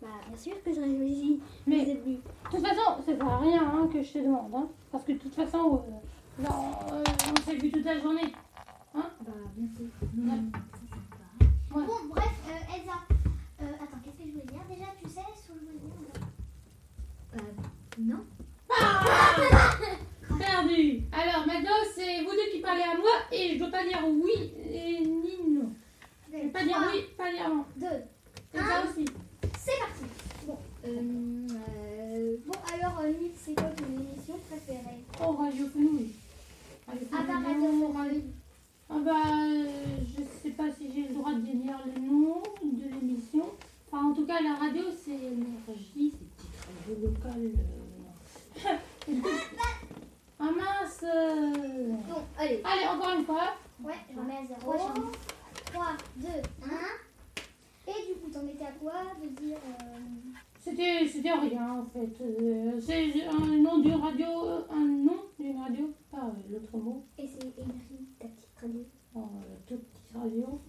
Bah, 0.05 0.11
bien 0.27 0.37
sûr 0.37 0.53
que 0.63 0.71
je 0.71 0.79
réfléchis. 0.81 1.41
Mais 1.65 1.83
de 1.83 2.19
toute 2.51 2.63
façon, 2.63 3.01
c'est 3.03 3.17
pas 3.17 3.39
rien 3.39 3.63
hein, 3.63 3.89
que 3.91 4.03
je 4.03 4.13
te 4.13 4.19
demande. 4.19 4.53
Hein, 4.53 4.67
parce 4.91 5.03
que 5.03 5.13
de 5.13 5.17
toute 5.17 5.33
façon, 5.33 5.83
euh, 6.39 6.43
euh, 6.45 7.03
on 7.31 7.41
s'est 7.41 7.55
vu 7.57 7.71
toute 7.71 7.85
la 7.85 7.99
journée. 7.99 8.31
Bah, 8.93 9.09
bien 9.57 9.67
sûr. 9.75 9.85
Ouais. 10.15 11.83
Bon, 11.87 12.07
bref, 12.09 12.33
euh, 12.47 12.75
Elsa. 12.75 12.93
Euh, 13.61 13.65
attends, 13.81 13.97
qu'est-ce 14.03 14.17
que 14.17 14.27
je 14.27 14.31
voulais 14.33 14.45
dire 14.45 14.61
Déjà, 14.69 14.85
tu 15.01 15.09
sais 15.09 15.21
ce 15.35 15.47
que 15.51 15.59
je 15.59 15.65
voulais 15.65 15.79
dire 15.79 16.21
Euh, 17.33 17.39
non. 17.97 18.25
Perdu. 20.37 21.01
Alors 21.11 21.47
maintenant, 21.47 21.81
c'est 21.95 22.21
vous 22.23 22.29
deux 22.31 22.51
qui 22.51 22.59
parlez 22.61 22.83
à 22.83 22.95
moi 22.95 23.09
et 23.31 23.53
je 23.53 23.57
dois 23.59 23.71
pas 23.71 23.83
dire 23.83 24.03
oui 24.07 24.53
et 24.71 24.99
ni 25.03 25.51
non. 25.51 25.73
Je 26.27 26.37
vais 26.37 26.47
pas 26.49 26.63
dire 26.63 26.77
oui, 26.93 27.05
pas 27.17 27.31
dire 27.31 27.49
non. 27.49 27.65
2. 27.77 27.85
Et 28.53 28.57
ça 28.59 28.83
aussi. 28.87 29.05
C'est 29.65 29.79
parti. 29.79 30.03
Euh, 30.85 30.89
euh, 30.89 32.37
Bon, 32.45 32.53
alors, 32.71 32.99
euh, 33.01 33.07
Nils, 33.07 33.31
c'est 33.35 33.55
quoi 33.55 33.69
ton 33.69 33.85
émission 33.85 34.35
préférée? 34.47 35.03
Oh, 35.19 35.31
Radio 35.31 35.65
Fenouille. 35.73 36.11
À 36.87 37.23
part. 37.23 37.41
Radio 37.43 37.91
Fenouille. 37.91 38.23
Ah 38.87 38.99
bah, 39.03 39.11
euh, 39.25 39.65
je 40.15 40.21
sais 40.23 40.51
pas 40.51 40.71
si 40.77 40.91
j'ai 40.93 41.07
le 41.07 41.15
droit 41.15 41.33
de 41.33 41.39
dire 41.39 41.79
le 41.83 41.99
nom 41.99 42.43
de 42.61 42.83
l'émission. 42.83 43.45
Enfin, 43.91 44.05
en 44.05 44.13
tout 44.13 44.27
cas, 44.27 44.39
la 44.39 44.53
radio, 44.53 44.83
c'est 45.03 45.15
énergie, 45.15 46.13
c'est 46.13 46.29
petite 46.35 46.53
radio 46.69 47.07
locale. 47.07 47.51
ah 50.39 50.51
mince 50.51 51.03
euh. 51.03 51.87
Bon, 52.07 52.21
allez. 52.37 52.61
Allez, 52.63 52.87
encore 52.87 53.17
une 53.17 53.25
fois. 53.25 53.55
Ouais, 53.83 53.95
je 54.13 54.19
remets 54.19 54.37
à 54.37 54.59
0. 54.59 54.77
3, 55.73 55.85
2, 56.17 56.27
1. 56.27 56.67
Et 57.87 58.07
du 58.07 58.19
coup, 58.19 58.29
t'en 58.31 58.47
étais 58.47 58.65
à 58.65 58.71
quoi 58.71 58.93
de 59.21 59.27
dire. 59.29 59.57
euh, 59.57 59.97
C'était 60.59 61.07
c'était 61.07 61.31
rien 61.31 61.73
en 61.81 61.85
fait. 61.85 62.21
Euh, 62.21 62.79
c'est 62.81 63.25
un 63.27 63.57
nom 63.61 63.79
d'une 63.79 63.93
radio, 63.95 64.27
euh, 64.47 64.61
un 64.71 64.85
nom 64.85 65.19
d'une 65.39 65.57
radio, 65.59 65.93
pas 66.11 66.31
l'autre 66.51 66.77
mot. 66.77 67.03
Et 67.17 67.27
c'est 67.27 67.43
énergie, 67.59 68.07
ta 68.19 68.27
petite 68.27 68.49
radio. 68.59 68.83
Oh, 69.15 69.19
la 69.49 69.55
toute 69.67 69.83
petite 69.85 70.11
radio. 70.15 70.59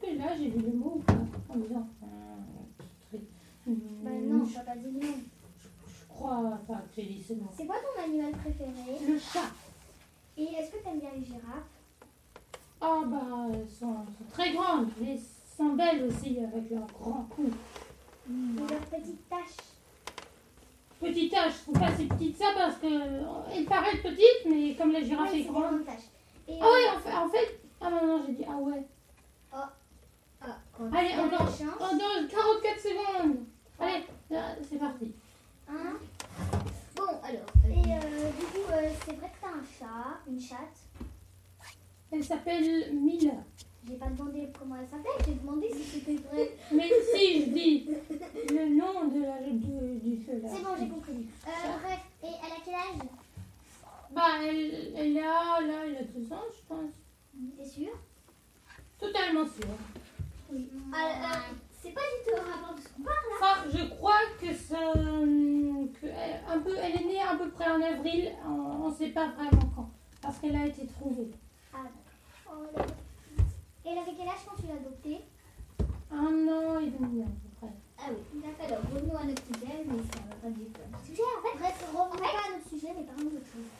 Que 0.00 0.06
là 0.18 0.36
j'ai 0.38 0.48
dit 0.50 0.58
le 0.64 0.72
mot 0.72 0.94
ou 0.96 1.00
pas 1.00 1.14
En 1.48 1.56
disant. 1.56 1.88
petite- 3.10 3.28
Bah 3.66 4.10
Hmm, 4.10 4.28
non, 4.38 4.44
je, 4.44 4.54
pas 4.64 4.76
dit 4.76 4.92
non. 4.92 5.14
je 5.88 6.06
crois 6.08 6.60
pas 6.68 6.74
que 6.74 7.00
j'ai 7.02 7.06
dit 7.08 7.22
ce 7.22 7.32
mot. 7.32 7.48
C'est 7.56 7.66
quoi 7.66 7.76
ton 7.80 8.02
animal 8.04 8.30
préféré? 8.32 8.72
Le 9.08 9.18
chat. 9.18 9.50
Et 10.38 10.44
est-ce 10.44 10.70
que 10.70 10.76
t'aimes 10.84 11.00
bien 11.00 11.10
les 11.16 11.24
girafes? 11.24 11.66
Ah 12.80 13.02
bah, 13.06 13.48
elles 13.52 13.68
sont, 13.70 13.94
sont 14.04 14.24
très 14.30 14.52
grandes. 14.52 14.88
Sont 15.56 15.72
belles 15.74 16.04
aussi 16.04 16.38
avec 16.40 16.70
leurs 16.70 16.86
grands 16.86 17.26
coups. 17.30 17.52
Et 18.28 18.58
leurs 18.58 18.80
petites 18.80 19.28
taches 19.28 19.64
Petite 21.00 21.30
tache, 21.30 21.52
je 21.58 21.62
trouve 21.62 21.78
pas 21.78 21.94
si 21.94 22.06
petite 22.06 22.36
ça 22.38 22.46
parce 22.56 22.76
que 22.76 22.86
euh, 22.86 23.22
elle 23.54 23.64
paraît 23.66 23.98
petite, 23.98 24.46
mais 24.50 24.74
comme 24.74 24.92
la 24.92 25.02
girafe 25.02 25.30
Ouais, 25.30 25.40
est 25.40 25.44
grande. 25.44 25.84
taches. 25.84 26.08
Ah 26.48 26.52
ouais, 26.52 26.88
en 26.96 26.98
fait, 27.00 27.12
en 27.16 27.28
fait. 27.28 27.60
Ah 27.80 27.90
non, 27.90 28.06
non, 28.06 28.24
j'ai 28.26 28.32
dit 28.32 28.44
ah 28.48 28.56
ouais. 28.56 28.82
Ah, 29.52 29.72
quoi 30.72 30.86
Allez, 30.94 31.08
Dernière 31.08 31.24
encore. 31.40 31.48
chance. 31.48 31.76
Pendant 31.78 32.28
44 32.28 32.80
secondes. 32.80 33.36
Allez, 33.78 34.04
c'est 34.68 34.78
parti. 34.78 35.12
Hein 35.68 35.94
Bon, 36.96 37.02
alors. 37.22 37.46
Et 37.68 37.92
euh, 37.92 38.30
du 38.38 38.44
coup, 38.46 38.72
euh, 38.72 38.88
c'est 39.04 39.12
vrai 39.16 39.28
que 39.28 39.40
t'as 39.40 39.48
un 39.48 39.64
chat, 39.78 40.18
une 40.28 40.40
chatte? 40.40 40.78
Elle 42.10 42.24
s'appelle 42.24 42.94
Mila. 42.94 43.32
J'ai 43.88 43.94
pas 43.96 44.06
demandé 44.06 44.48
comment 44.58 44.76
elle 44.80 44.88
s'appelait, 44.88 45.24
j'ai 45.24 45.34
demandé 45.34 45.68
si 45.72 45.82
c'était 45.84 46.16
vrai. 46.16 46.50
Mais 46.72 46.90
si 47.14 47.44
je 47.44 47.50
dis 47.50 47.88
le 48.50 48.74
nom 48.74 49.06
de 49.06 49.22
la, 49.22 49.38
du, 49.42 49.98
du 50.00 50.24
feu 50.24 50.40
là. 50.42 50.48
C'est 50.52 50.62
bon, 50.62 50.70
j'ai 50.76 50.88
compris. 50.88 51.28
Euh, 51.46 51.50
bref, 51.84 52.00
et 52.24 52.26
elle 52.26 52.52
a 52.52 52.56
quel 52.64 52.74
âge? 52.74 53.08
Bah, 54.10 54.22
elle, 54.42 54.92
elle 54.96 55.18
a, 55.18 55.60
là, 55.60 55.86
elle 55.86 55.96
a 55.98 56.02
deux 56.02 56.32
ans, 56.32 56.42
je 56.52 56.66
pense. 56.66 56.90
T'es 57.56 57.64
sûr? 57.64 57.92
Totalement 58.98 59.44
sûre. 59.44 59.68
Oui. 60.52 60.68
c'est 61.80 61.90
pas 61.92 62.00
du 62.00 62.30
tout 62.30 62.36
au 62.36 62.50
rapport 62.50 62.74
de 62.74 62.80
ce 62.80 62.88
qu'on 62.88 63.02
parle 63.02 63.16
là. 63.30 63.36
Enfin, 63.40 63.70
je 63.72 63.94
crois 63.94 64.20
que 64.40 64.52
ça, 64.52 64.94
que 66.00 66.06
elle, 66.06 66.40
un 66.48 66.58
peu, 66.58 66.76
elle 66.76 67.02
est 67.02 67.04
née 67.04 67.20
à 67.20 67.36
peu 67.36 67.48
près 67.50 67.70
en 67.70 67.80
avril. 67.80 68.32
On 68.44 68.88
ne 68.88 68.94
sait 68.94 69.10
pas 69.10 69.28
vraiment 69.28 69.70
quand, 69.76 69.90
parce 70.20 70.38
qu'elle 70.38 70.56
a 70.56 70.66
été 70.66 70.86
trouvée. 70.86 71.30
Ah, 71.72 71.78
d'accord. 71.84 72.64
Oh. 72.74 73.05
Et 73.86 73.90
elle 73.90 73.98
avait 73.98 74.14
quel 74.18 74.26
âge 74.26 74.42
quand 74.44 74.60
tu 74.60 74.66
l'as 74.66 74.74
adoptée 74.74 75.20
Un 76.10 76.48
an 76.48 76.80
et 76.80 76.90
demi 76.90 77.22
à 77.22 77.26
peu 77.26 77.48
près. 77.60 77.72
Ah 77.98 78.10
oui, 78.10 78.40
d'accord. 78.42 78.66
Alors 78.66 78.82
revenons 78.92 79.16
à 79.16 79.24
notre 79.24 79.44
sujet, 79.46 79.84
mais 79.86 79.98
ça 80.10 80.18
va 80.28 80.34
pas 80.34 80.46
à 80.48 80.50
notre 80.50 81.06
sujet. 81.06 81.22
En 81.22 81.42
fait, 81.42 81.56
bref, 81.56 81.86
revenons 81.94 82.18
pas 82.18 82.48
à 82.48 82.56
notre 82.56 82.68
sujet, 82.68 82.88
mais 82.96 83.04
parlons 83.04 83.30
d'autre 83.30 83.46
chose. 83.46 83.70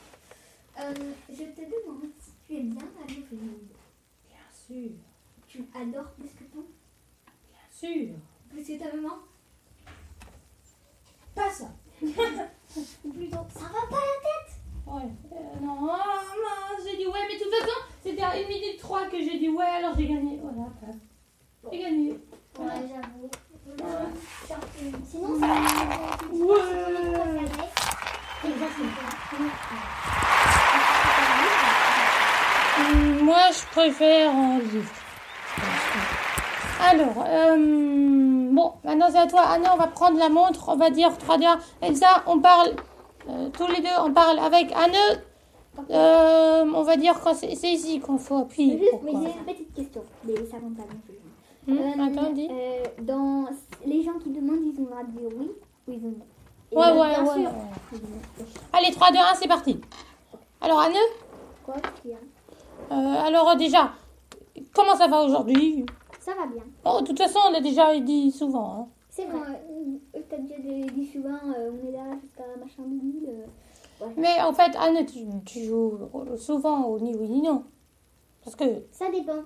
Euh, 0.79 1.12
je 1.29 1.42
te 1.42 1.61
demande 1.61 2.11
si 2.21 2.31
tu 2.47 2.57
aimes 2.57 2.75
bien 2.75 2.87
Radio 3.01 3.25
Féminine. 3.29 3.69
Bien 4.29 4.47
sûr. 4.53 4.90
Tu 5.49 5.64
adores 5.75 6.12
plus 6.12 6.29
que 6.29 6.45
ton 6.45 6.66
Bien 7.51 7.66
sûr. 7.73 8.14
Plus 8.49 8.62
que 8.62 8.79
ta 8.79 8.95
maman 8.95 9.19
Pas 11.35 11.51
ça. 11.51 11.75
Ou 12.03 13.11
plutôt, 13.11 13.45
ça 13.53 13.64
va 13.64 13.88
pas 13.90 13.97
la 13.97 14.23
tête 14.23 14.56
Ouais. 14.87 15.03
Euh, 15.33 15.37
non, 15.62 15.77
oh, 15.81 15.87
non, 15.87 16.85
j'ai 16.85 16.96
dit 16.96 17.07
ouais, 17.07 17.20
mais 17.29 17.37
de 17.38 17.42
toute 17.42 17.53
façon, 17.53 17.79
c'était 18.03 18.22
à 18.22 18.31
1 18.31 18.46
minute 18.49 18.79
3 18.79 19.07
que 19.07 19.18
j'ai 19.18 19.38
dit 19.38 19.49
ouais, 19.49 19.64
alors 19.64 19.94
j'ai 19.96 20.07
gagné. 20.07 20.40
Voilà, 20.40 20.70
passe. 20.81 20.96
J'ai 21.72 21.79
gagné. 21.79 22.20
Voilà. 22.55 22.75
Ouais, 22.75 22.81
j'avoue. 22.88 23.31
Ouais. 23.68 24.57
Sinon. 25.05 25.35
Ouais. 26.33 26.57
Hum, 32.79 33.18
Moi, 33.25 33.38
je 33.53 33.66
préfère 33.72 34.31
un 34.31 34.59
livre. 34.59 34.92
Alors, 36.81 37.25
euh, 37.27 37.57
bon, 38.53 38.75
maintenant 38.85 39.09
c'est 39.11 39.18
à 39.18 39.27
toi. 39.27 39.42
Anna, 39.49 39.72
on 39.75 39.79
va 39.79 39.88
prendre 39.88 40.18
la 40.18 40.29
montre. 40.29 40.68
On 40.68 40.77
va 40.77 40.90
dire 40.90 41.16
3, 41.18 41.38
2, 41.38 41.44
1. 41.44 41.59
Elsa, 41.83 42.22
on 42.27 42.38
parle. 42.38 42.75
Euh, 43.29 43.49
tous 43.51 43.67
les 43.67 43.81
deux, 43.81 43.89
on 44.05 44.12
parle 44.12 44.39
avec 44.39 44.73
Anne. 44.73 44.95
Euh, 45.91 46.65
on 46.75 46.83
va 46.83 46.97
dire 46.97 47.21
quand 47.21 47.35
c'est 47.35 47.49
ici 47.53 48.01
qu'on 48.01 48.17
faut 48.19 48.39
appuyer. 48.39 48.79
Juste, 48.79 48.93
mais 49.05 49.12
j'ai 49.12 49.39
une 49.39 49.45
petite 49.45 49.75
question, 49.75 50.05
mais 50.25 50.35
ça 50.47 50.57
pas 50.57 50.62
non 50.67 51.01
plus. 51.05 51.19
Hum, 51.69 52.01
attends, 52.01 52.31
dis. 52.33 52.49
dans 53.03 53.47
les 53.85 54.03
gens 54.03 54.19
qui 54.23 54.31
demandent, 54.31 54.61
ils 54.62 54.81
ont 54.81 54.85
le 54.85 54.91
droit 54.91 55.03
de 55.03 55.11
dire 55.19 55.29
oui 55.37 55.51
ou 55.89 55.93
ils 55.93 56.07
ont 56.07 56.15
non. 56.19 56.27
Et 56.73 56.77
Ouais, 56.77 56.99
ouais, 57.01 57.09
bien 57.11 57.25
ouais. 57.25 57.41
sûr. 57.43 57.51
ouais. 57.51 58.47
Allez, 58.73 58.91
3, 58.93 59.11
2, 59.12 59.19
1, 59.19 59.21
c'est 59.35 59.49
parti. 59.49 59.81
Alors, 60.61 60.81
Anne, 60.81 60.95
Quoi 61.65 61.75
qu'il 62.03 62.12
y 62.12 62.15
a 62.15 62.19
euh, 62.93 63.27
alors 63.27 63.57
déjà, 63.57 63.91
comment 64.73 64.95
ça 64.95 65.09
va 65.09 65.23
aujourd'hui? 65.23 65.85
Ça 66.21 66.33
va 66.39 66.47
bien. 66.47 66.62
Oh, 66.85 67.01
de 67.01 67.07
toute 67.07 67.19
façon, 67.19 67.41
on 67.49 67.51
l'a 67.53 67.61
déjà 67.61 67.99
dit 67.99 68.31
souvent. 68.31 68.81
hein. 68.81 68.87
C'est 69.17 69.25
vrai. 69.25 69.63
Euh, 70.15 70.21
T'as 70.29 70.37
déjà 70.37 70.59
dit 70.59 70.83
dit 70.95 71.07
souvent, 71.07 71.39
euh, 71.57 71.71
on 71.73 71.89
est 71.89 71.93
là 71.93 72.05
jusqu'à 72.21 72.45
machin 72.61 72.83
bidule. 72.87 73.29
euh. 73.31 74.07
Mais 74.19 74.41
en 74.43 74.53
fait, 74.53 74.77
Anne, 74.79 75.07
tu, 75.07 75.21
tu 75.47 75.65
joues 75.65 75.99
souvent 76.37 76.85
au 76.85 76.99
ni 77.01 77.15
oui 77.17 77.29
ni 77.31 77.41
non. 77.41 77.65
Parce 78.45 78.55
que, 78.57 78.65
Ça 78.93 79.11
dépend. 79.11 79.43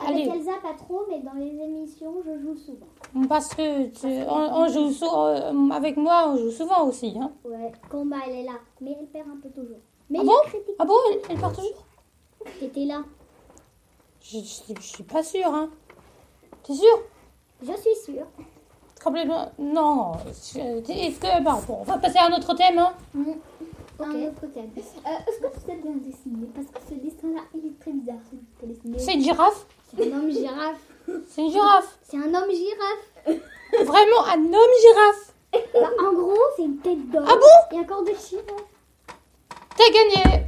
Avec 0.00 0.28
allez, 0.28 0.38
Elsa, 0.38 0.52
pas 0.62 0.74
trop, 0.74 1.02
mais 1.08 1.20
dans 1.20 1.34
les 1.34 1.50
émissions, 1.60 2.14
je 2.24 2.38
joue 2.38 2.54
souvent. 2.56 3.26
parce 3.28 3.48
que 3.54 3.88
tu- 3.88 4.06
on, 4.28 4.62
on 4.62 4.68
joue 4.68 4.90
sou- 4.90 5.04
euh, 5.04 5.70
avec 5.72 5.96
moi, 5.96 6.28
on 6.30 6.36
joue 6.38 6.50
souvent 6.52 6.86
aussi. 6.88 7.14
Hein. 7.20 7.32
Ouais, 7.44 7.72
Combat, 7.90 8.18
elle 8.28 8.36
est 8.36 8.44
là. 8.44 8.58
Mais 8.80 8.96
elle 8.98 9.06
perd 9.08 9.28
un 9.28 9.36
peu 9.42 9.50
toujours. 9.50 9.76
Mais 10.08 10.20
Ah 10.22 10.24
bon? 10.24 10.32
critique. 10.44 10.76
Ah 10.78 10.84
bon, 10.84 10.94
elle, 11.12 11.18
elle 11.30 11.38
part 11.40 11.52
toujours? 11.52 11.84
T'étais 12.60 12.84
là. 12.86 13.02
je, 14.22 14.38
je, 14.38 14.74
je 14.74 14.86
suis 14.86 15.02
pas 15.04 15.22
sûre. 15.24 15.52
Hein. 15.52 15.68
T'es 16.62 16.74
sûre? 16.74 17.02
Je 17.62 17.72
suis 17.72 17.96
sûre. 18.12 18.26
Complètement. 19.04 19.52
Non. 19.58 20.12
Est-ce 20.28 20.54
que. 21.20 21.42
Bon, 21.42 21.52
bon, 21.68 21.78
on 21.80 21.84
va 21.84 21.98
passer 21.98 22.18
à 22.18 22.26
un 22.26 22.32
autre 22.36 22.54
thème. 22.54 22.78
Hein. 22.78 22.92
Un 24.00 24.10
autre 24.22 24.46
thème. 24.54 24.70
Euh, 24.76 24.80
Est-ce 24.80 25.38
que 25.40 25.46
tu 25.54 25.60
sais 25.66 25.76
bien 25.76 25.92
dessiner 25.96 26.48
Parce 26.54 26.66
que 26.68 26.80
ce 26.88 26.94
dessin-là, 26.94 27.42
il 27.54 27.66
est 27.68 27.78
très 27.80 27.92
bizarre. 27.92 28.16
dessiné. 28.62 28.98
C'est 28.98 29.12
une 29.14 29.20
girafe? 29.22 29.66
C'est 29.96 30.10
un 30.12 30.16
homme 30.18 30.30
girafe. 30.30 30.80
C'est 31.28 31.42
une 31.42 31.50
girafe. 31.50 31.98
C'est 32.02 32.16
un 32.16 32.34
homme 32.34 32.50
girafe. 32.50 33.06
Vraiment 33.84 34.24
un 34.26 34.42
homme 34.42 34.74
girafe. 34.80 35.34
Bah, 35.74 35.90
en 36.08 36.12
gros, 36.14 36.36
c'est 36.56 36.62
une 36.64 36.78
tête 36.78 37.10
d'homme. 37.10 37.26
Ah 37.28 37.34
bon? 37.34 37.76
Et 37.76 37.80
un 37.80 37.84
corps 37.84 38.02
de 38.02 38.08
girafe. 38.10 38.64
T'as 39.76 39.90
gagné. 39.92 40.46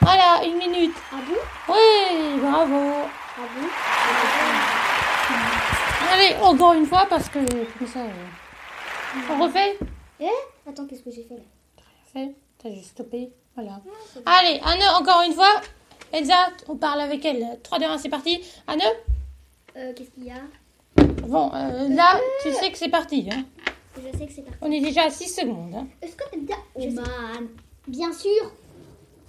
Voilà, 0.00 0.44
une 0.44 0.58
minute. 0.58 0.94
Ah 1.12 1.16
bon? 1.26 1.72
Oui, 1.74 2.40
bravo. 2.40 2.74
Ah 3.38 3.40
bon? 3.56 4.51
Allez, 6.12 6.34
encore 6.42 6.74
une 6.74 6.86
fois 6.86 7.06
parce 7.08 7.28
que 7.28 7.38
comme 7.78 7.86
ça. 7.88 8.00
euh, 8.00 9.20
On 9.30 9.42
refait 9.44 9.78
Eh 10.20 10.26
Attends, 10.68 10.86
qu'est-ce 10.86 11.02
que 11.02 11.10
j'ai 11.10 11.22
fait 11.24 11.34
là 11.36 11.42
Fait. 12.12 12.34
T'as 12.58 12.70
juste 12.70 12.90
stoppé. 12.90 13.30
Voilà. 13.54 13.80
Allez, 14.26 14.60
Anne, 14.64 14.82
encore 15.00 15.22
une 15.26 15.32
fois. 15.34 15.60
Elsa, 16.12 16.34
on 16.68 16.76
parle 16.76 17.00
avec 17.00 17.24
elle. 17.24 17.58
3, 17.62 17.78
2, 17.78 17.84
1, 17.86 17.98
c'est 17.98 18.08
parti. 18.08 18.40
Anne 18.66 18.80
euh, 19.76 19.92
Qu'est-ce 19.94 20.10
qu'il 20.10 20.24
y 20.26 20.30
a 20.30 20.34
Bon, 21.26 21.50
euh, 21.54 21.88
là, 21.88 22.18
tu 22.42 22.52
sais 22.52 22.70
que 22.70 22.78
c'est 22.78 22.88
parti. 22.90 23.28
Hein. 23.32 23.44
Je 23.96 24.16
sais 24.18 24.26
que 24.26 24.32
c'est 24.32 24.42
parti. 24.42 24.58
On 24.60 24.70
est 24.70 24.80
déjà 24.80 25.04
à 25.04 25.10
6 25.10 25.28
secondes. 25.34 25.74
Hein. 25.74 25.86
Est-ce 26.02 26.14
que 26.16 26.28
t'aimes 26.30 26.44
bien 26.44 26.56
Je 26.76 26.90
sais. 26.90 27.02
Bien 27.88 28.12
sûr. 28.12 28.52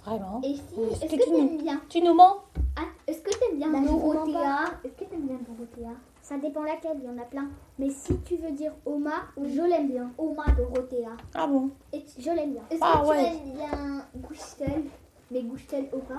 Vraiment. 0.04 0.40
Et 0.44 0.54
si, 0.54 0.60
Est-ce 1.04 1.10
que 1.12 1.16
que 1.16 1.24
tu 1.24 1.30
t'aimes 1.30 1.52
nous- 1.56 1.62
bien 1.62 1.80
Tu 1.88 2.00
nous 2.02 2.14
mens 2.14 2.36
Ah, 2.76 2.82
Est-ce 3.06 3.20
que 3.20 3.30
t'aimes 3.30 3.56
bien 3.58 3.70
Bah, 3.70 3.80
Dorothea? 3.80 4.64
Est-ce 4.84 4.92
que 4.92 5.04
t'aimes 5.04 5.26
bien 5.26 5.38
Dorothea? 5.48 5.94
Ça 6.24 6.38
dépend 6.38 6.62
laquelle, 6.62 6.96
il 6.96 7.04
y 7.04 7.08
en 7.08 7.18
a 7.22 7.26
plein. 7.26 7.48
Mais 7.78 7.90
si 7.90 8.18
tu 8.20 8.36
veux 8.36 8.50
dire 8.52 8.72
Oma, 8.86 9.24
je 9.36 9.60
l'aime 9.60 9.88
bien. 9.88 10.10
Oma 10.16 10.44
Dorothea. 10.56 11.10
Ah 11.34 11.46
bon? 11.46 11.68
Et 11.92 12.02
tu- 12.02 12.22
Je 12.22 12.30
l'aime 12.30 12.52
bien. 12.52 12.62
Est-ce 12.70 12.80
Ah, 12.82 13.00
que 13.02 13.08
ouais. 13.08 13.18
tu 13.18 13.26
aimes 13.26 13.52
bien 13.56 14.04
Gouchtel 14.16 14.82
Mais 15.30 15.42
Gouchtel 15.42 15.86
Opa? 15.92 16.14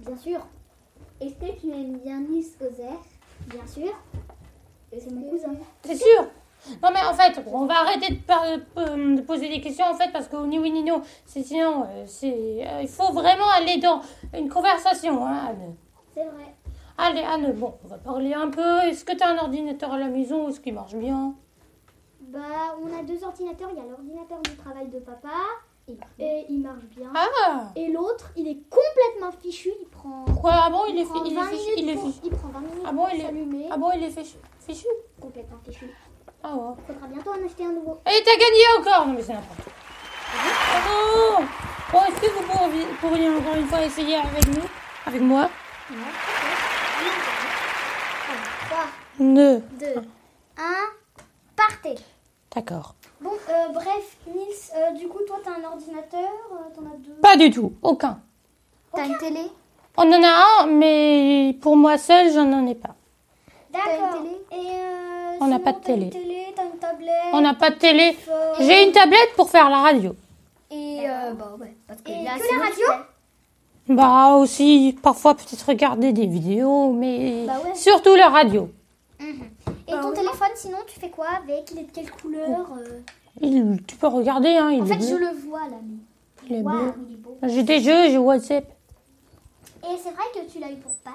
Bien 0.00 0.16
sûr. 0.16 0.40
Est-ce 1.20 1.34
que 1.34 1.60
tu 1.60 1.70
aimes 1.70 1.98
bien 1.98 2.18
Nice 2.18 2.56
Ozer 2.60 2.98
Bien 3.46 3.64
sûr. 3.66 3.92
C'est 4.92 5.10
mon 5.12 5.30
cousin. 5.30 5.52
C'est 5.84 5.94
sûr 5.94 6.24
Non 6.82 6.88
mais 6.92 7.00
en 7.08 7.14
fait, 7.14 7.40
on 7.46 7.66
va 7.66 7.74
arrêter 7.82 8.14
de, 8.14 8.20
par- 8.22 8.42
euh, 8.44 9.16
de 9.16 9.20
poser 9.20 9.48
des 9.48 9.60
questions 9.60 9.84
en 9.86 9.94
fait 9.94 10.10
parce 10.12 10.26
que 10.26 10.36
ni 10.46 10.58
oui 10.58 10.70
ni 10.72 10.82
non, 10.82 11.00
c'est 11.26 11.42
sinon 11.44 11.84
euh, 11.88 12.04
c'est 12.06 12.66
euh, 12.66 12.82
il 12.82 12.88
faut 12.88 13.12
vraiment 13.12 13.48
aller 13.56 13.78
dans 13.78 14.00
une 14.36 14.48
conversation 14.48 15.24
hein, 15.26 15.46
Anne. 15.50 15.74
C'est 16.12 16.24
vrai. 16.24 16.54
Allez 16.98 17.22
Anne, 17.22 17.52
bon, 17.52 17.74
on 17.84 17.88
va 17.88 17.98
parler 17.98 18.34
un 18.34 18.48
peu. 18.50 18.80
Est-ce 18.84 19.04
que 19.04 19.12
tu 19.12 19.22
as 19.22 19.28
un 19.30 19.38
ordinateur 19.38 19.92
à 19.92 19.98
la 19.98 20.08
maison 20.08 20.48
Est-ce 20.48 20.60
qu'il 20.60 20.74
marche 20.74 20.94
bien? 20.94 21.34
Bah, 22.20 22.40
on 22.82 22.86
a 22.98 23.02
deux 23.02 23.22
ordinateurs. 23.24 23.70
Il 23.72 23.78
y 23.78 23.80
a 23.80 23.84
l'ordinateur 23.88 24.40
du 24.42 24.56
travail 24.56 24.88
de 24.88 24.98
papa. 24.98 25.28
Et 26.18 26.46
il 26.48 26.60
marche 26.60 26.84
bien. 26.96 27.10
Ah 27.14 27.64
Et 27.74 27.88
l'autre, 27.90 28.30
il 28.36 28.46
est 28.48 28.58
complètement 28.70 29.32
fichu. 29.42 29.70
Il 29.80 29.88
prend, 29.88 30.24
Pourquoi 30.26 30.52
Ah 30.66 30.70
bon, 30.70 30.82
il 30.88 30.96
est, 30.98 31.06
il 31.26 31.34
20 31.34 31.42
est 31.42 31.46
fichu, 31.56 31.70
il 31.76 31.88
est 31.90 31.94
pour, 31.94 32.06
fichu. 32.06 32.20
il 32.24 32.30
prend 32.30 32.48
20 32.48 32.60
minutes 32.60 32.82
Ah 32.86 32.92
bon, 32.92 33.04
pour 33.04 33.14
il 33.14 33.20
est- 33.20 33.24
s'allumer. 33.24 33.66
Ah 33.70 33.76
bon, 33.76 33.90
il 33.96 34.04
est 34.04 34.10
fichu, 34.10 34.36
fichu? 34.60 34.86
Complètement 35.20 35.58
fichu. 35.64 35.90
Ah 36.44 36.54
ouais. 36.54 36.74
Faudra 36.86 37.06
bientôt 37.08 37.30
en 37.30 37.44
acheter 37.44 37.64
un 37.66 37.72
nouveau. 37.72 37.98
Et 38.06 38.22
t'as 38.24 38.36
gagné 38.36 38.62
encore 38.78 39.06
Non 39.08 39.12
mais 39.14 39.22
c'est 39.22 39.32
n'importe 39.34 39.64
quoi. 39.64 39.72
Ah 40.34 41.38
non 41.40 41.44
Bon, 41.92 41.98
est-ce 42.08 42.20
que 42.20 42.30
vous 42.30 42.42
pourriez, 43.00 43.28
encore 43.28 43.56
une 43.56 43.66
fois 43.66 43.84
essayer 43.84 44.16
avec 44.16 44.46
nous? 44.48 44.62
Avec 45.06 45.20
moi? 45.20 45.48
3, 45.88 45.96
Deux. 45.96 46.51
2, 49.22 49.62
1, 50.58 50.62
partez. 51.56 51.94
D'accord. 52.54 52.94
Bon, 53.20 53.30
euh, 53.30 53.68
bref, 53.72 54.16
Nils, 54.26 54.36
euh, 54.76 54.90
du 54.98 55.06
coup, 55.06 55.20
toi, 55.26 55.36
t'as 55.44 55.52
un 55.52 55.64
ordinateur, 55.72 56.28
euh, 56.52 56.74
t'en 56.74 56.82
as 56.86 56.96
deux. 56.98 57.12
Pas 57.22 57.36
du 57.36 57.50
tout, 57.50 57.72
aucun. 57.82 58.18
T'as 58.94 59.06
une 59.06 59.16
télé? 59.18 59.40
On 59.96 60.02
en 60.12 60.22
a 60.22 60.62
un, 60.62 60.66
mais 60.66 61.56
pour 61.60 61.76
moi 61.76 61.96
seul, 61.98 62.32
j'en 62.32 62.52
en 62.52 62.66
ai 62.66 62.74
pas. 62.74 62.94
D'accord. 63.72 64.22
télé? 64.22 64.36
Et 64.50 64.66
euh, 64.74 65.36
On 65.40 65.46
n'a 65.46 65.58
sinon, 65.58 65.64
pas 65.64 65.72
de 65.72 65.78
t'as 65.84 65.92
une 65.94 66.10
télé. 66.10 66.46
t'as 66.56 66.64
une 66.64 66.78
tablette. 66.78 67.12
On 67.32 67.40
n'a 67.40 67.54
pas 67.54 67.70
de 67.70 67.76
télé. 67.76 68.16
J'ai 68.60 68.84
une 68.86 68.92
tablette 68.92 69.32
pour 69.36 69.48
faire 69.48 69.70
la 69.70 69.78
radio. 69.78 70.14
Et 70.70 71.00
euh, 71.08 71.32
bah 71.34 71.52
ouais, 71.60 71.76
parce 71.86 72.00
que 72.02 72.10
Et 72.10 72.24
là, 72.24 72.32
que 72.38 72.44
sinon, 72.44 72.58
la 72.58 72.64
radio? 72.66 72.86
Bah 73.88 74.36
aussi, 74.36 74.96
parfois 75.02 75.34
peut-être 75.34 75.66
regarder 75.66 76.12
des 76.12 76.26
vidéos, 76.26 76.92
mais 76.92 77.44
Bah 77.46 77.54
ouais. 77.64 77.74
surtout 77.74 78.14
la 78.14 78.28
radio. 78.28 78.68
Et 79.88 79.92
Bah 79.92 80.00
ton 80.02 80.12
téléphone, 80.12 80.48
sinon, 80.54 80.78
tu 80.86 80.98
fais 80.98 81.10
quoi 81.10 81.26
avec? 81.42 81.70
Il 81.72 81.78
est 81.78 81.82
de 81.84 81.90
quelle 81.90 82.10
couleur 82.10 82.48
euh? 82.78 83.00
Il- 83.40 83.82
tu 83.86 83.96
peux 83.96 84.06
regarder, 84.08 84.50
hein, 84.50 84.70
il 84.72 84.82
En 84.82 84.86
est 84.86 84.88
fait, 84.94 85.06
je 85.08 85.14
le 85.16 85.28
vois 85.48 85.60
là. 85.68 85.76
mais- 85.82 85.96
Il 86.50 86.56
est 86.56 86.60
Waouh, 86.62 86.76
bleu. 86.82 86.92
il 87.08 87.14
est 87.14 87.16
beau. 87.18 87.38
J'ai 87.44 87.62
des 87.62 87.80
jeux, 87.80 88.10
j'ai 88.10 88.18
WhatsApp. 88.18 88.64
Et 89.84 89.96
c'est 90.02 90.10
vrai 90.10 90.24
que 90.34 90.50
tu 90.50 90.58
l'as 90.58 90.70
eu 90.70 90.76
pour 90.76 90.92
Pâques. 91.04 91.14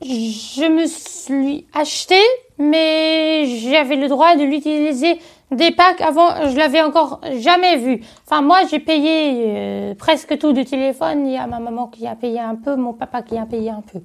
Je 0.00 0.66
me 0.66 0.86
suis 0.86 1.66
acheté, 1.72 2.16
mais 2.58 3.44
j'avais 3.46 3.96
le 3.96 4.08
droit 4.08 4.34
de 4.34 4.42
l'utiliser 4.42 5.20
des 5.52 5.70
packs 5.70 6.00
avant. 6.00 6.48
Je 6.48 6.56
l'avais 6.56 6.80
encore 6.82 7.20
jamais 7.38 7.76
vu. 7.76 8.02
Enfin, 8.26 8.42
moi, 8.42 8.60
j'ai 8.68 8.80
payé 8.80 9.44
euh, 9.46 9.94
presque 9.94 10.36
tout 10.38 10.52
du 10.52 10.64
téléphone. 10.64 11.26
Il 11.26 11.34
y 11.34 11.36
a 11.36 11.46
ma 11.46 11.60
maman 11.60 11.86
qui 11.86 12.06
a 12.08 12.16
payé 12.16 12.40
un 12.40 12.56
peu, 12.56 12.74
mon 12.74 12.92
papa 12.94 13.22
qui 13.22 13.36
a 13.38 13.46
payé 13.46 13.70
un 13.70 13.82
peu. 13.82 14.00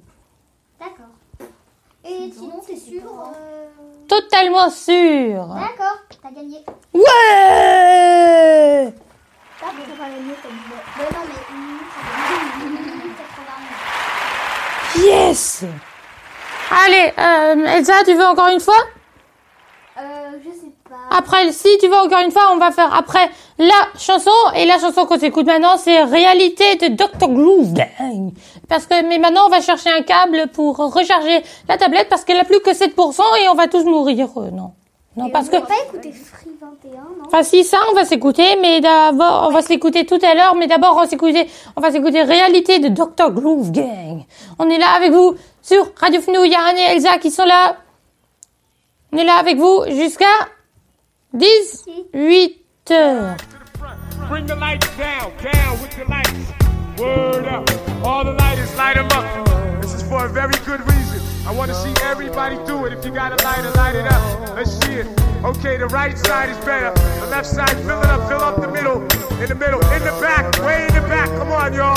Et 2.10 2.32
sinon, 2.32 2.60
t'es 2.66 2.76
sûr 2.76 3.02
euh, 3.04 3.66
Totalement 4.08 4.70
sûr. 4.70 5.46
D'accord, 5.46 5.98
t'as 6.22 6.30
gagné. 6.30 6.64
Ouais. 6.94 7.04
T'as 9.60 9.66
pas 9.66 10.08
gagné 10.08 10.34
comme 10.42 10.58
moi. 10.68 10.78
Mais 10.96 11.04
non, 11.04 11.22
mais 11.28 11.34
ça 11.34 11.42
fait 13.02 13.12
80. 15.02 15.06
Yes. 15.06 15.64
Allez, 16.70 17.12
euh, 17.18 17.76
Elsa, 17.76 18.04
tu 18.04 18.14
veux 18.14 18.24
encore 18.24 18.48
une 18.48 18.60
fois? 18.60 18.82
Euh, 19.98 20.38
je 20.42 20.50
sais 20.50 20.66
pas. 20.66 20.77
Après, 21.10 21.52
si 21.52 21.68
tu 21.80 21.88
veux 21.88 21.96
encore 21.96 22.20
une 22.24 22.30
fois, 22.30 22.50
on 22.52 22.58
va 22.58 22.70
faire 22.70 22.94
après 22.94 23.30
la 23.58 23.74
chanson. 23.98 24.30
Et 24.56 24.64
la 24.66 24.78
chanson 24.78 25.06
qu'on 25.06 25.18
s'écoute 25.18 25.46
maintenant, 25.46 25.76
c'est 25.76 26.02
Réalité 26.04 26.76
de 26.76 26.94
Dr. 26.94 27.28
Groove 27.28 27.72
Gang. 27.72 28.32
Parce 28.68 28.86
que, 28.86 29.02
mais 29.06 29.18
maintenant, 29.18 29.46
on 29.46 29.50
va 29.50 29.60
chercher 29.60 29.90
un 29.90 30.02
câble 30.02 30.48
pour 30.52 30.76
recharger 30.76 31.42
la 31.68 31.78
tablette 31.78 32.08
parce 32.08 32.24
qu'elle 32.24 32.38
a 32.38 32.44
plus 32.44 32.60
que 32.60 32.70
7% 32.70 33.20
et 33.42 33.48
on 33.48 33.54
va 33.54 33.68
tous 33.68 33.84
mourir. 33.84 34.28
Euh, 34.36 34.50
non. 34.50 34.72
Non, 35.16 35.30
parce 35.30 35.48
que, 35.48 35.56
On 35.56 35.60
peut 35.62 35.66
pas 35.66 35.74
écouter 35.88 36.12
Free 36.12 36.50
21, 36.60 37.00
non? 37.00 37.06
Enfin, 37.26 37.42
si 37.42 37.64
ça, 37.64 37.78
on 37.90 37.94
va 37.94 38.04
s'écouter, 38.04 38.56
mais 38.60 38.80
d'abord, 38.80 39.46
on 39.48 39.52
va 39.52 39.62
s'écouter 39.62 40.06
tout 40.06 40.18
à 40.22 40.34
l'heure, 40.34 40.54
mais 40.54 40.68
d'abord, 40.68 40.92
on 40.96 41.00
va 41.00 41.08
s'écouter, 41.08 41.48
on 41.74 41.80
va 41.80 41.90
s'écouter 41.90 42.22
Réalité 42.22 42.78
de 42.78 42.88
Dr. 42.88 43.32
Groove 43.32 43.72
Gang. 43.72 44.24
On 44.60 44.70
est 44.70 44.78
là 44.78 44.90
avec 44.96 45.10
vous 45.10 45.34
sur 45.60 45.90
Radio 45.96 46.20
Fnou. 46.20 46.44
Il 46.44 46.52
y 46.52 46.54
a 46.54 46.60
Anne 46.60 46.78
et 46.78 46.94
Elsa 46.94 47.18
qui 47.18 47.32
sont 47.32 47.44
là. 47.44 47.78
On 49.12 49.16
est 49.16 49.24
là 49.24 49.38
avec 49.40 49.56
vous 49.56 49.84
jusqu'à 49.88 50.26
18 51.40 52.06
heures. 52.12 53.38
Bring 54.28 54.46
the 54.46 54.56
lights 54.56 54.88
down, 54.96 55.32
down 55.42 55.80
with 55.80 55.96
the 55.96 56.04
lights. 56.04 56.98
Word 56.98 57.46
up. 57.46 57.70
All 58.04 58.24
the 58.24 58.32
lighters, 58.32 58.74
light 58.76 58.96
'em 58.96 59.06
up. 59.12 59.24
This 59.80 59.94
is 59.94 60.02
for 60.02 60.26
a 60.26 60.28
very 60.28 60.56
good 60.66 60.80
reason. 60.80 61.20
I 61.46 61.52
want 61.52 61.70
to 61.70 61.76
see 61.76 61.94
everybody 62.02 62.56
do 62.66 62.86
it. 62.86 62.92
If 62.92 63.04
you 63.04 63.12
got 63.12 63.30
a 63.32 63.44
lighter, 63.44 63.70
light 63.76 63.94
it 63.94 64.06
up. 64.10 64.56
Let's 64.56 64.72
see 64.80 64.94
it. 64.94 65.06
Okay, 65.44 65.76
the 65.76 65.86
right 65.86 66.18
side 66.18 66.50
is 66.50 66.58
better. 66.58 66.92
The 67.20 67.26
left 67.30 67.46
side, 67.46 67.76
fill 67.86 68.00
it 68.02 68.10
up, 68.10 68.28
fill 68.28 68.42
up 68.42 68.60
the 68.60 68.68
middle. 68.68 69.02
In 69.40 69.48
the 69.48 69.54
middle, 69.54 69.80
in 69.94 70.02
the 70.02 70.14
back, 70.20 70.44
way 70.66 70.86
in 70.88 70.94
the 70.94 71.02
back. 71.08 71.28
Come 71.38 71.52
on, 71.52 71.72
y'all. 71.72 71.96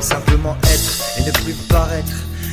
Simplement 0.00 0.56
être 0.62 1.18
et 1.18 1.26
ne 1.26 1.32
plus 1.32 1.54
paraître. 1.68 2.16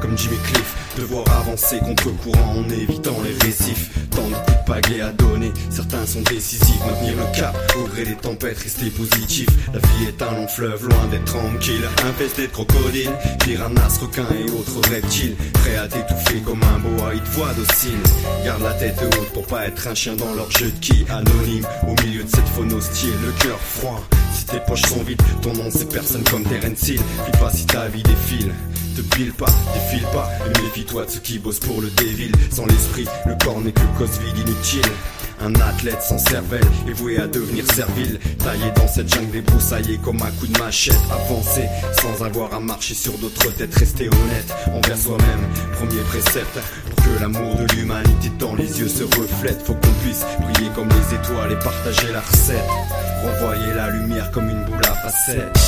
Comme 0.00 0.18
Jimmy 0.18 0.36
Cliff, 0.44 0.74
devoir 0.98 1.24
avancer 1.40 1.78
contre 1.78 2.10
courant 2.22 2.56
en 2.58 2.68
évitant 2.68 3.16
les 3.24 3.46
récifs. 3.46 3.90
Tant 4.10 4.28
de 4.28 4.34
coups 4.34 4.88
de 4.88 5.00
à 5.00 5.12
donner, 5.12 5.52
certains 5.70 6.04
sont 6.04 6.20
décisifs, 6.22 6.80
maintenir 6.86 7.14
le 7.16 7.36
cap, 7.36 7.56
au 7.78 7.84
gré 7.88 8.04
des 8.04 8.16
tempêtes, 8.16 8.58
rester 8.58 8.90
positif. 8.90 9.48
La 9.72 9.78
vie 9.80 10.08
est 10.08 10.22
un 10.22 10.32
long 10.32 10.46
fleuve, 10.46 10.86
loin 10.88 11.06
d'être 11.10 11.24
tranquille, 11.24 11.88
infesté 12.06 12.48
de 12.48 12.52
crocodiles, 12.52 13.12
piranhas, 13.40 13.98
requins 14.00 14.26
et 14.38 14.50
autres 14.50 14.90
reptiles, 14.90 15.36
prêts 15.54 15.76
à 15.76 15.88
t'étouffer 15.88 16.40
comme 16.40 16.62
un 16.62 16.78
boa, 16.80 17.14
ils 17.14 17.22
te 17.22 17.60
docile. 17.60 17.98
Garde 18.44 18.62
la 18.62 18.74
tête 18.74 19.00
haute 19.02 19.32
pour 19.32 19.46
pas 19.46 19.66
être 19.66 19.88
un 19.88 19.94
chien 19.94 20.16
dans 20.16 20.34
leur 20.34 20.50
jeu 20.50 20.66
de 20.66 20.78
qui, 20.80 21.06
anonyme, 21.08 21.66
au 21.88 22.02
milieu 22.02 22.22
de 22.22 22.28
cette 22.28 22.48
faune 22.48 22.72
hostile, 22.74 23.14
le 23.24 23.32
cœur 23.42 23.58
froid. 23.58 24.06
Si 24.34 24.46
tes 24.46 24.60
poches 24.66 24.82
sont 24.82 25.02
vides, 25.02 25.22
ton 25.42 25.52
nom 25.54 25.70
c'est 25.70 25.88
personne 25.88 26.24
comme 26.24 26.42
Terence 26.42 26.88
Hill. 26.88 27.00
Puis 27.24 27.40
pas 27.40 27.50
si 27.50 27.66
ta 27.66 27.88
vie 27.88 28.02
défile. 28.02 28.52
Te 28.96 29.00
pile 29.16 29.32
pas, 29.32 29.50
défile 29.74 30.06
pas, 30.12 30.30
et 30.46 30.62
méfie-toi 30.62 31.06
de 31.06 31.10
ceux 31.10 31.20
qui 31.20 31.38
bossent 31.40 31.58
pour 31.58 31.80
le 31.80 31.90
dévil. 31.90 32.30
Sans 32.50 32.64
l'esprit, 32.66 33.06
le 33.26 33.34
corps 33.44 33.60
n'est 33.60 33.72
que 33.72 33.80
cause 33.98 34.20
vide 34.20 34.38
inutile. 34.38 34.88
Un 35.40 35.52
athlète 35.56 36.00
sans 36.00 36.18
cervelle 36.18 36.64
est 36.88 36.92
voué 36.92 37.18
à 37.18 37.26
devenir 37.26 37.64
servile. 37.72 38.20
Taillé 38.38 38.70
dans 38.76 38.86
cette 38.86 39.12
jungle 39.12 39.32
débroussaillée 39.32 39.98
comme 39.98 40.22
un 40.22 40.30
coup 40.38 40.46
de 40.46 40.56
machette. 40.58 40.96
Avancer 41.10 41.66
sans 42.00 42.24
avoir 42.24 42.54
à 42.54 42.60
marcher 42.60 42.94
sur 42.94 43.18
d'autres 43.18 43.52
têtes. 43.54 43.74
Rester 43.74 44.06
honnête 44.06 44.54
envers 44.72 44.96
soi-même. 44.96 45.40
Premier 45.72 46.02
précepte 46.02 46.58
pour 46.86 47.04
que 47.04 47.20
l'amour 47.20 47.56
de 47.56 47.74
l'humanité 47.74 48.30
dans 48.38 48.54
les 48.54 48.78
yeux 48.78 48.88
se 48.88 49.02
reflète. 49.02 49.60
Faut 49.66 49.74
qu'on 49.74 49.92
puisse 50.04 50.24
briller 50.40 50.70
comme 50.74 50.88
les 50.88 51.16
étoiles 51.16 51.52
et 51.52 51.58
partager 51.64 52.12
la 52.12 52.20
recette. 52.20 52.64
Renvoyer 53.24 53.72
la 53.74 53.88
lumière 53.88 54.30
comme 54.30 54.50
une 54.50 54.64
boule 54.64 54.84
à 54.84 54.94
facettes. 54.94 55.58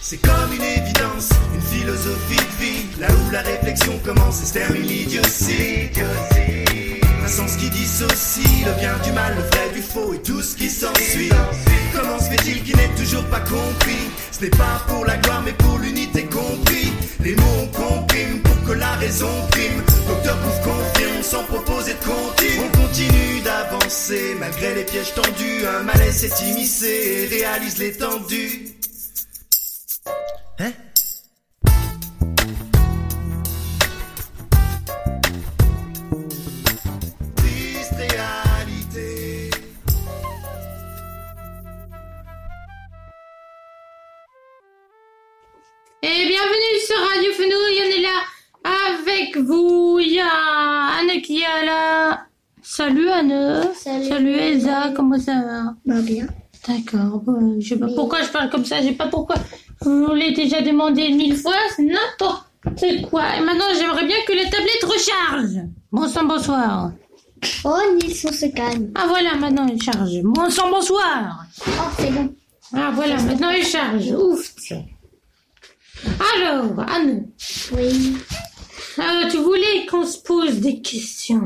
C'est 0.00 0.16
comme 0.16 0.52
une 0.52 0.60
évidence, 0.60 1.28
une 1.54 1.60
philosophie 1.60 2.34
de 2.34 2.64
vie, 2.64 2.86
là 2.98 3.06
où 3.06 3.30
la 3.30 3.42
réflexion 3.42 3.92
commence 4.04 4.42
et 4.42 4.46
se 4.46 4.52
termine 4.54 4.82
l'idiotie. 4.82 5.90
Un 7.24 7.28
sens 7.28 7.54
qui 7.54 7.70
dissocie 7.70 8.64
le 8.66 8.72
bien 8.80 8.98
du 9.04 9.12
mal, 9.12 9.36
le 9.36 9.42
vrai 9.42 9.70
du 9.72 9.82
faux 9.82 10.14
et 10.14 10.18
tout 10.20 10.42
ce 10.42 10.56
qui 10.56 10.68
s'ensuit. 10.68 11.30
Comment 11.94 12.18
se 12.18 12.24
fait-il 12.24 12.64
qu'il 12.64 12.76
n'ait 12.76 12.94
toujours 12.96 13.24
pas 13.26 13.40
compris? 13.40 14.09
Ce 14.40 14.46
n'est 14.46 14.50
pas 14.52 14.82
pour 14.88 15.04
la 15.04 15.18
gloire 15.18 15.42
mais 15.44 15.52
pour 15.52 15.78
l'unité 15.78 16.24
compris. 16.24 16.90
Les 17.22 17.36
mots 17.36 17.66
compriment 17.74 18.40
pour 18.42 18.64
que 18.64 18.72
la 18.72 18.94
raison 18.94 19.28
prime. 19.50 19.82
Docteur 20.08 20.38
Pouf 20.38 20.60
confirme 20.62 21.22
sans 21.22 21.44
proposer 21.44 21.92
de 21.92 21.98
comptine. 21.98 22.62
On 22.64 22.78
continue 22.78 23.40
d'avancer 23.44 24.34
malgré 24.40 24.76
les 24.76 24.84
pièges 24.84 25.12
tendus. 25.12 25.66
Un 25.66 25.82
malaise 25.82 26.26
s'est 26.26 26.52
immiscé 26.52 26.88
et 26.88 27.26
réalise 27.26 27.76
l'étendue. 27.76 28.69
Avec 49.30 49.44
vous. 49.44 49.98
Il 50.00 50.14
y 50.14 50.20
a 50.20 50.98
Anne 50.98 51.20
qui 51.22 51.38
est 51.38 51.66
là. 51.66 52.26
Salut 52.62 53.08
Anne. 53.08 53.62
Salut. 53.74 54.32
Elsa, 54.32 54.92
comment 54.94 55.18
ça 55.18 55.34
va? 55.34 55.74
Bah 55.86 56.00
bien. 56.02 56.26
D'accord. 56.68 57.20
bon, 57.20 57.58
je 57.58 57.68
sais 57.68 57.78
pas 57.78 57.88
pourquoi 57.94 58.22
je 58.22 58.28
parle 58.28 58.50
comme 58.50 58.64
ça, 58.64 58.80
je 58.82 58.88
sais 58.88 58.92
pas 58.92 59.06
pourquoi. 59.06 59.36
Vous 59.80 60.08
l'avez 60.08 60.32
déjà 60.32 60.60
demandé 60.60 61.08
mille 61.10 61.36
fois, 61.36 61.54
c'est 61.74 61.82
n'importe 61.82 62.44
quoi. 63.10 63.36
Et 63.36 63.40
maintenant, 63.40 63.64
j'aimerais 63.78 64.06
bien 64.06 64.16
que 64.26 64.32
la 64.34 64.44
tablette 64.44 64.84
recharge. 64.84 65.64
Bon 65.90 66.06
sang, 66.06 66.24
bonsoir. 66.24 66.92
Oh, 67.64 67.78
Nilson 67.94 68.32
se 68.32 68.46
calme. 68.46 68.90
Ah 68.94 69.06
voilà, 69.08 69.36
maintenant 69.36 69.66
elle 69.66 69.80
charge. 69.80 70.20
Bon 70.22 70.50
sang, 70.50 70.70
bonsoir. 70.70 71.46
Oh, 71.66 71.70
c'est 71.98 72.10
bon. 72.12 72.34
Ah 72.74 72.92
voilà, 72.94 73.16
maintenant 73.22 73.50
elle 73.50 73.64
charge. 73.64 74.10
Ouf. 74.12 74.52
Alors, 76.04 76.84
Anne, 76.88 77.26
Oui. 77.72 78.16
Euh, 78.98 79.28
tu 79.30 79.36
voulais 79.38 79.86
qu'on 79.90 80.04
se 80.04 80.18
pose 80.18 80.60
des 80.60 80.80
questions 80.80 81.42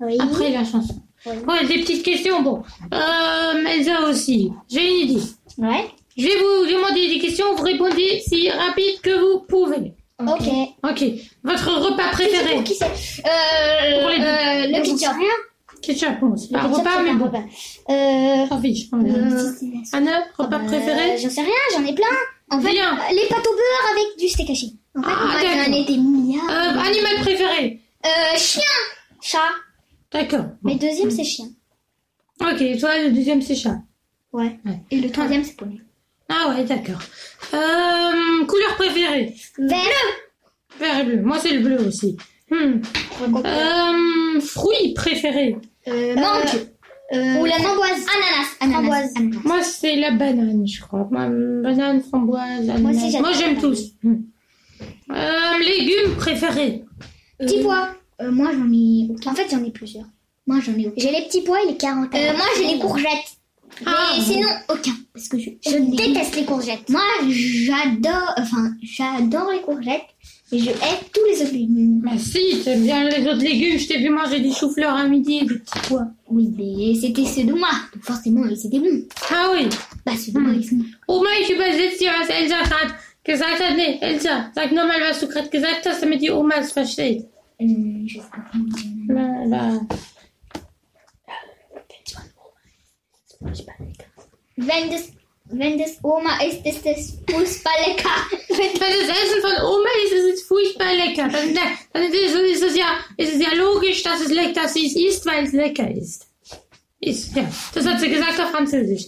Oui. 0.00 0.16
après 0.20 0.50
la 0.50 0.64
chanson. 0.64 1.02
Ouais, 1.26 1.66
des 1.66 1.80
petites 1.80 2.02
questions, 2.04 2.42
bon. 2.42 2.62
Euh, 2.94 3.64
Elsa 3.66 4.02
aussi. 4.08 4.50
J'ai 4.70 4.86
une 4.88 5.08
idée. 5.10 5.22
Ouais. 5.58 5.84
Je 6.16 6.24
vais 6.24 6.36
vous 6.36 6.72
demander 6.72 7.08
des 7.08 7.18
questions, 7.18 7.54
vous 7.54 7.62
répondez 7.64 8.20
si 8.26 8.48
rapide 8.50 9.00
que 9.02 9.18
vous 9.20 9.40
pouvez. 9.40 9.92
Ok. 10.20 10.48
Ok. 10.88 11.04
Votre 11.44 11.70
repas 11.90 12.08
préféré 12.10 12.54
Pour 12.54 12.64
qui 12.64 12.74
c'est 12.74 12.86
euh, 12.86 14.00
Pour 14.00 14.08
les 14.10 14.18
deux. 14.18 14.24
euh, 14.24 14.78
Le 14.78 14.82
ketchup. 14.82 15.12
Ketchup, 15.80 16.20
bon, 16.20 16.36
c'est 16.36 16.50
pas 16.50 16.60
un 16.62 16.68
repas, 16.68 17.02
mais 17.02 17.10
un 17.10 17.14
bon. 17.14 17.26
repas. 17.26 17.42
Euh, 17.90 18.46
S'en 18.48 18.60
fiche. 18.60 18.86
euh, 18.94 19.50
Anna, 19.92 20.24
repas 20.36 20.56
euh, 20.58 20.66
préféré 20.66 21.18
J'en 21.18 21.30
sais 21.30 21.42
rien, 21.42 21.50
j'en 21.76 21.84
ai 21.84 21.94
plein. 21.94 22.06
En 22.50 22.60
fait, 22.60 22.72
Bien. 22.72 22.94
euh, 22.94 23.12
les 23.14 23.28
pâtes 23.28 23.46
au 23.46 23.52
beurre 23.52 23.92
avec 23.92 24.18
du 24.18 24.28
steak 24.28 24.50
haché. 24.50 24.66
En 24.98 25.02
fait, 25.02 25.08
Ah, 25.10 25.26
moi, 25.26 25.40
j'en 25.40 25.56
d'accord. 25.56 25.74
ai 25.74 25.84
des 25.84 25.96
milliards. 25.96 26.50
euh, 26.50 26.78
Animal 26.80 27.14
préféré 27.22 27.80
Euh, 28.04 28.36
chien. 28.36 28.62
Chat. 29.22 29.38
D'accord. 30.12 30.46
Mais 30.62 30.74
deuxième, 30.76 31.10
c'est 31.10 31.24
chien. 31.24 31.46
Ok, 32.40 32.62
toi, 32.80 32.98
le 33.02 33.10
deuxième, 33.10 33.42
c'est 33.42 33.54
chat. 33.56 33.78
Ouais. 34.32 34.58
Ouais. 34.64 34.80
Et 34.90 35.00
le 35.00 35.10
troisième, 35.10 35.42
c'est 35.44 35.56
poney. 35.56 35.80
Ah 36.28 36.50
ouais, 36.50 36.64
d'accord. 36.64 37.00
Euh, 37.54 38.44
couleur 38.46 38.74
préférée 38.76 39.34
Vert. 39.58 39.78
Vert 40.78 41.00
et 41.00 41.04
bleu. 41.04 41.22
Moi, 41.22 41.38
c'est 41.38 41.52
le 41.52 41.60
bleu 41.60 41.80
aussi. 41.86 42.16
Hmm. 42.50 42.80
Euh, 43.44 44.40
fruit 44.40 44.94
préféré 44.94 45.56
Euh, 45.88 46.14
mangue. 46.14 46.68
Euh, 47.14 47.40
Ou 47.40 47.44
la 47.46 47.54
framboise. 47.54 47.90
Ananas. 48.14 48.48
Ananas. 48.60 48.72
Framboise. 48.78 49.12
Ananas. 49.16 49.40
Moi, 49.44 49.62
c'est 49.62 49.96
la 49.96 50.10
banane, 50.12 50.66
je 50.66 50.80
crois. 50.82 51.08
Moi, 51.10 51.26
banane, 51.62 52.00
framboise, 52.02 52.68
ananas. 52.68 52.78
Moi 52.80 52.90
aussi, 52.92 53.18
Moi, 53.20 53.32
j'aime 53.32 53.58
tous. 53.58 53.92
Hmm. 54.02 54.16
Euh, 55.10 55.58
légumes 55.60 56.14
préférés 56.16 56.84
Petits 57.38 57.62
pois. 57.62 57.94
Euh, 58.20 58.30
moi, 58.30 58.50
j'en 58.52 58.70
ai 58.72 59.08
aucun. 59.10 59.30
En 59.30 59.34
fait, 59.34 59.46
j'en 59.50 59.62
ai 59.64 59.70
plusieurs. 59.70 60.06
Moi, 60.46 60.58
j'en 60.64 60.72
ai 60.76 60.86
aucun. 60.86 60.94
J'ai 61.00 61.10
les 61.12 61.22
petits 61.26 61.42
pois 61.42 61.62
et 61.62 61.66
les 61.68 61.76
carottes. 61.76 62.14
Euh, 62.14 62.32
moi, 62.36 62.46
j'ai 62.56 62.74
les 62.74 62.78
courgettes. 62.78 63.36
Ah, 63.86 64.10
Mais 64.14 64.18
bon. 64.18 64.24
sinon, 64.32 64.48
aucun. 64.70 64.92
Parce 65.14 65.28
que 65.28 65.38
je, 65.38 65.50
je 65.64 65.96
déteste 65.96 66.34
les 66.36 66.44
courgettes. 66.44 66.88
Moi, 66.88 67.02
j'adore, 67.28 68.34
enfin, 68.38 68.72
j'adore 68.82 69.50
les 69.52 69.60
courgettes. 69.60 70.06
Mais 70.50 70.58
je 70.60 70.70
hais 70.70 70.98
tous 71.12 71.20
les 71.30 71.42
autres 71.42 71.52
légumes. 71.52 72.00
Bah 72.02 72.12
si, 72.16 72.62
t'aimes 72.64 72.82
bien 72.82 73.04
les 73.06 73.22
autres 73.28 73.42
légumes. 73.42 73.78
Je 73.78 73.86
t'ai 73.86 73.98
vu 73.98 74.08
manger 74.08 74.40
des 74.40 74.50
choux-fleurs 74.50 74.94
à 74.94 75.06
midi 75.06 75.40
et 75.42 75.44
des 75.44 75.56
petits 75.56 75.78
pois. 75.86 76.06
Oui, 76.30 76.48
mais 76.56 76.94
c'était 76.98 77.26
ceux 77.26 77.44
de 77.44 77.52
moi. 77.52 77.68
Donc 77.94 78.02
forcément, 78.02 78.42
c'était 78.56 78.78
bon. 78.78 79.02
Ah 79.30 79.50
oui. 79.52 79.68
Bah, 80.06 80.12
ceux 80.16 80.32
de 80.32 80.38
moi, 80.38 80.52
ils 80.54 80.64
sont. 80.66 80.80
Oma, 81.06 81.28
ich 81.42 81.50
übersetze 81.50 81.98
dir, 81.98 82.10
was 82.18 82.30
Elsa 82.34 82.62
gerade 82.62 82.94
gesagt 83.28 83.60
hat. 83.60 83.76
Nee, 83.76 83.98
Elsa, 84.00 84.50
sag 84.54 84.72
nochmal, 84.72 85.00
was 85.00 85.20
du 85.20 85.28
gerade 85.28 85.48
gesagt 85.48 85.86
hast, 85.86 86.02
damit 86.02 86.20
die 86.22 86.30
Oma 86.30 86.56
es 86.56 86.72
versteht. 86.72 87.26
Wenn 87.58 88.08
das, 94.90 95.12
wenn 95.44 95.78
das 95.78 95.98
Oma 96.02 96.38
ist, 96.42 96.66
ist 96.66 96.84
das 96.84 97.18
Fußball 97.30 97.72
lecker. 97.86 98.16
Wenn 98.58 98.74
das 98.80 99.08
Essen 99.22 99.40
von 99.40 99.56
Oma 99.64 99.88
ist, 100.04 100.12
ist 100.12 100.34
es 100.34 100.42
furchtbar 100.42 100.92
lecker. 100.94 101.28
Dann, 101.28 101.54
dann 101.92 102.02
ist, 102.02 102.14
es, 102.14 102.34
ist, 102.34 102.62
es 102.62 102.76
ja, 102.76 102.98
ist 103.16 103.34
es 103.34 103.40
ja 103.40 103.54
logisch, 103.54 104.02
dass 104.02 104.20
es 104.20 104.32
lecker 104.32 104.62
dass 104.62 104.74
sie 104.74 104.86
es 104.86 104.96
isst, 104.96 105.26
weil 105.26 105.44
es 105.44 105.52
lecker 105.52 105.88
ist. 105.90 106.26
Ist, 107.00 107.36
ja. 107.36 107.48
Das 107.72 107.86
hat 107.86 108.00
sie 108.00 108.08
gesagt 108.08 108.40
auf 108.40 108.50
Französisch. 108.50 109.06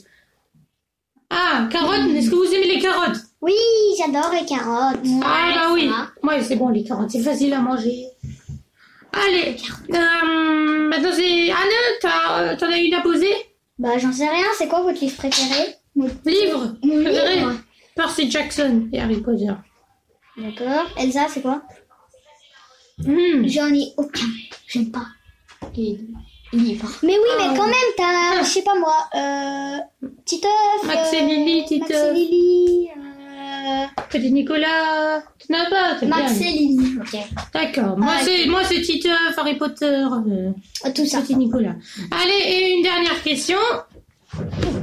Ah, 1.28 1.68
Karotten. 1.72 2.16
Aimez 2.16 2.30
les 2.30 2.82
carottes 2.82 3.29
Oui, 3.42 3.54
j'adore 3.98 4.32
les 4.32 4.44
carottes. 4.46 5.00
Ah 5.24 5.52
bah 5.54 5.68
oui. 5.72 5.90
Ouais, 6.22 6.42
c'est 6.42 6.56
bon 6.56 6.68
les 6.68 6.84
carottes, 6.84 7.10
c'est 7.10 7.22
facile 7.22 7.52
à 7.54 7.60
manger. 7.60 8.06
Allez, 9.12 9.56
euh, 9.92 10.88
maintenant 10.88 11.10
c'est 11.12 11.50
Anne, 11.50 11.68
euh, 12.04 12.56
t'en 12.56 12.66
as 12.70 12.78
une 12.78 12.94
à 12.94 13.00
poser? 13.00 13.34
Bah, 13.78 13.98
j'en 13.98 14.12
sais 14.12 14.28
rien. 14.28 14.44
C'est 14.56 14.68
quoi 14.68 14.82
votre 14.82 15.00
livre 15.00 15.16
préféré? 15.16 15.74
Livre 15.96 16.76
Mon 16.84 17.02
préféré? 17.02 17.36
Livre. 17.36 17.52
Percy 17.96 18.30
Jackson 18.30 18.88
et 18.92 19.00
Harry 19.00 19.20
Potter. 19.20 19.52
D'accord. 20.36 20.86
Elsa, 20.98 21.26
c'est 21.28 21.40
quoi? 21.42 21.62
Hmm. 22.98 23.46
J'en 23.46 23.72
ai 23.74 23.92
aucun. 23.96 24.26
J'aime 24.68 24.90
pas. 24.92 25.06
Les 25.76 25.98
livres. 26.52 26.88
Mais 27.02 27.14
oui, 27.18 27.28
Ah. 27.38 27.48
mais 27.50 27.56
quand 27.58 27.66
même, 27.66 27.74
t'as, 27.96 28.42
je 28.42 28.48
sais 28.48 28.62
pas 28.62 28.74
moi, 28.78 28.94
euh, 29.14 29.78
Titeuf. 30.24 30.50
Max 30.84 31.12
et 31.14 31.20
Lily, 31.22 31.64
Titeuf. 31.64 31.88
Max 31.90 32.00
et 32.10 32.14
Lily. 32.14 32.88
Euh, 32.96 33.00
Petit 34.10 34.32
Nicolas, 34.32 35.22
tu 35.38 35.52
n'as 35.52 35.68
pas, 35.70 35.94
t'aimes 35.98 36.08
Max 36.10 36.34
bien. 36.38 36.48
et 36.48 36.52
Lily. 36.52 36.98
Ok. 37.00 37.20
D'accord, 37.52 37.98
moi 37.98 38.12
Ah, 38.16 38.20
c'est 38.24 38.46
moi 38.46 38.62
c'est 38.64 38.80
Titeuf, 38.82 39.34
Harry 39.38 39.56
Potter, 39.56 39.86
euh, 39.86 40.50
Ah, 40.84 40.90
Tout 40.90 41.06
ça. 41.06 41.20
Petit 41.20 41.36
Nicolas. 41.36 41.74
Allez, 42.10 42.42
et 42.46 42.72
une 42.76 42.82
dernière 42.82 43.22
question. 43.22 43.58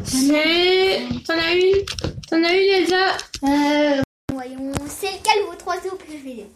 C'est... 0.03 1.01
T'en 1.25 1.33
as 1.33 1.53
une 1.53 1.85
T'en 2.29 2.43
as 2.43 2.53
une 2.53 2.83
Elsa? 2.83 3.17
Euh, 3.43 4.01
voyons, 4.33 4.71
c'est 4.87 5.07
lequel 5.07 5.43
votre 5.49 5.65
oiseau 5.67 5.95
préféré 5.97 6.49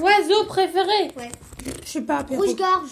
Oiseau 0.00 0.44
préféré 0.46 1.12
Ouais. 1.16 1.30
Je 1.84 1.88
sais 1.88 2.02
pas, 2.02 2.24
perroquet. 2.24 2.50
Rouge-gorge. 2.50 2.90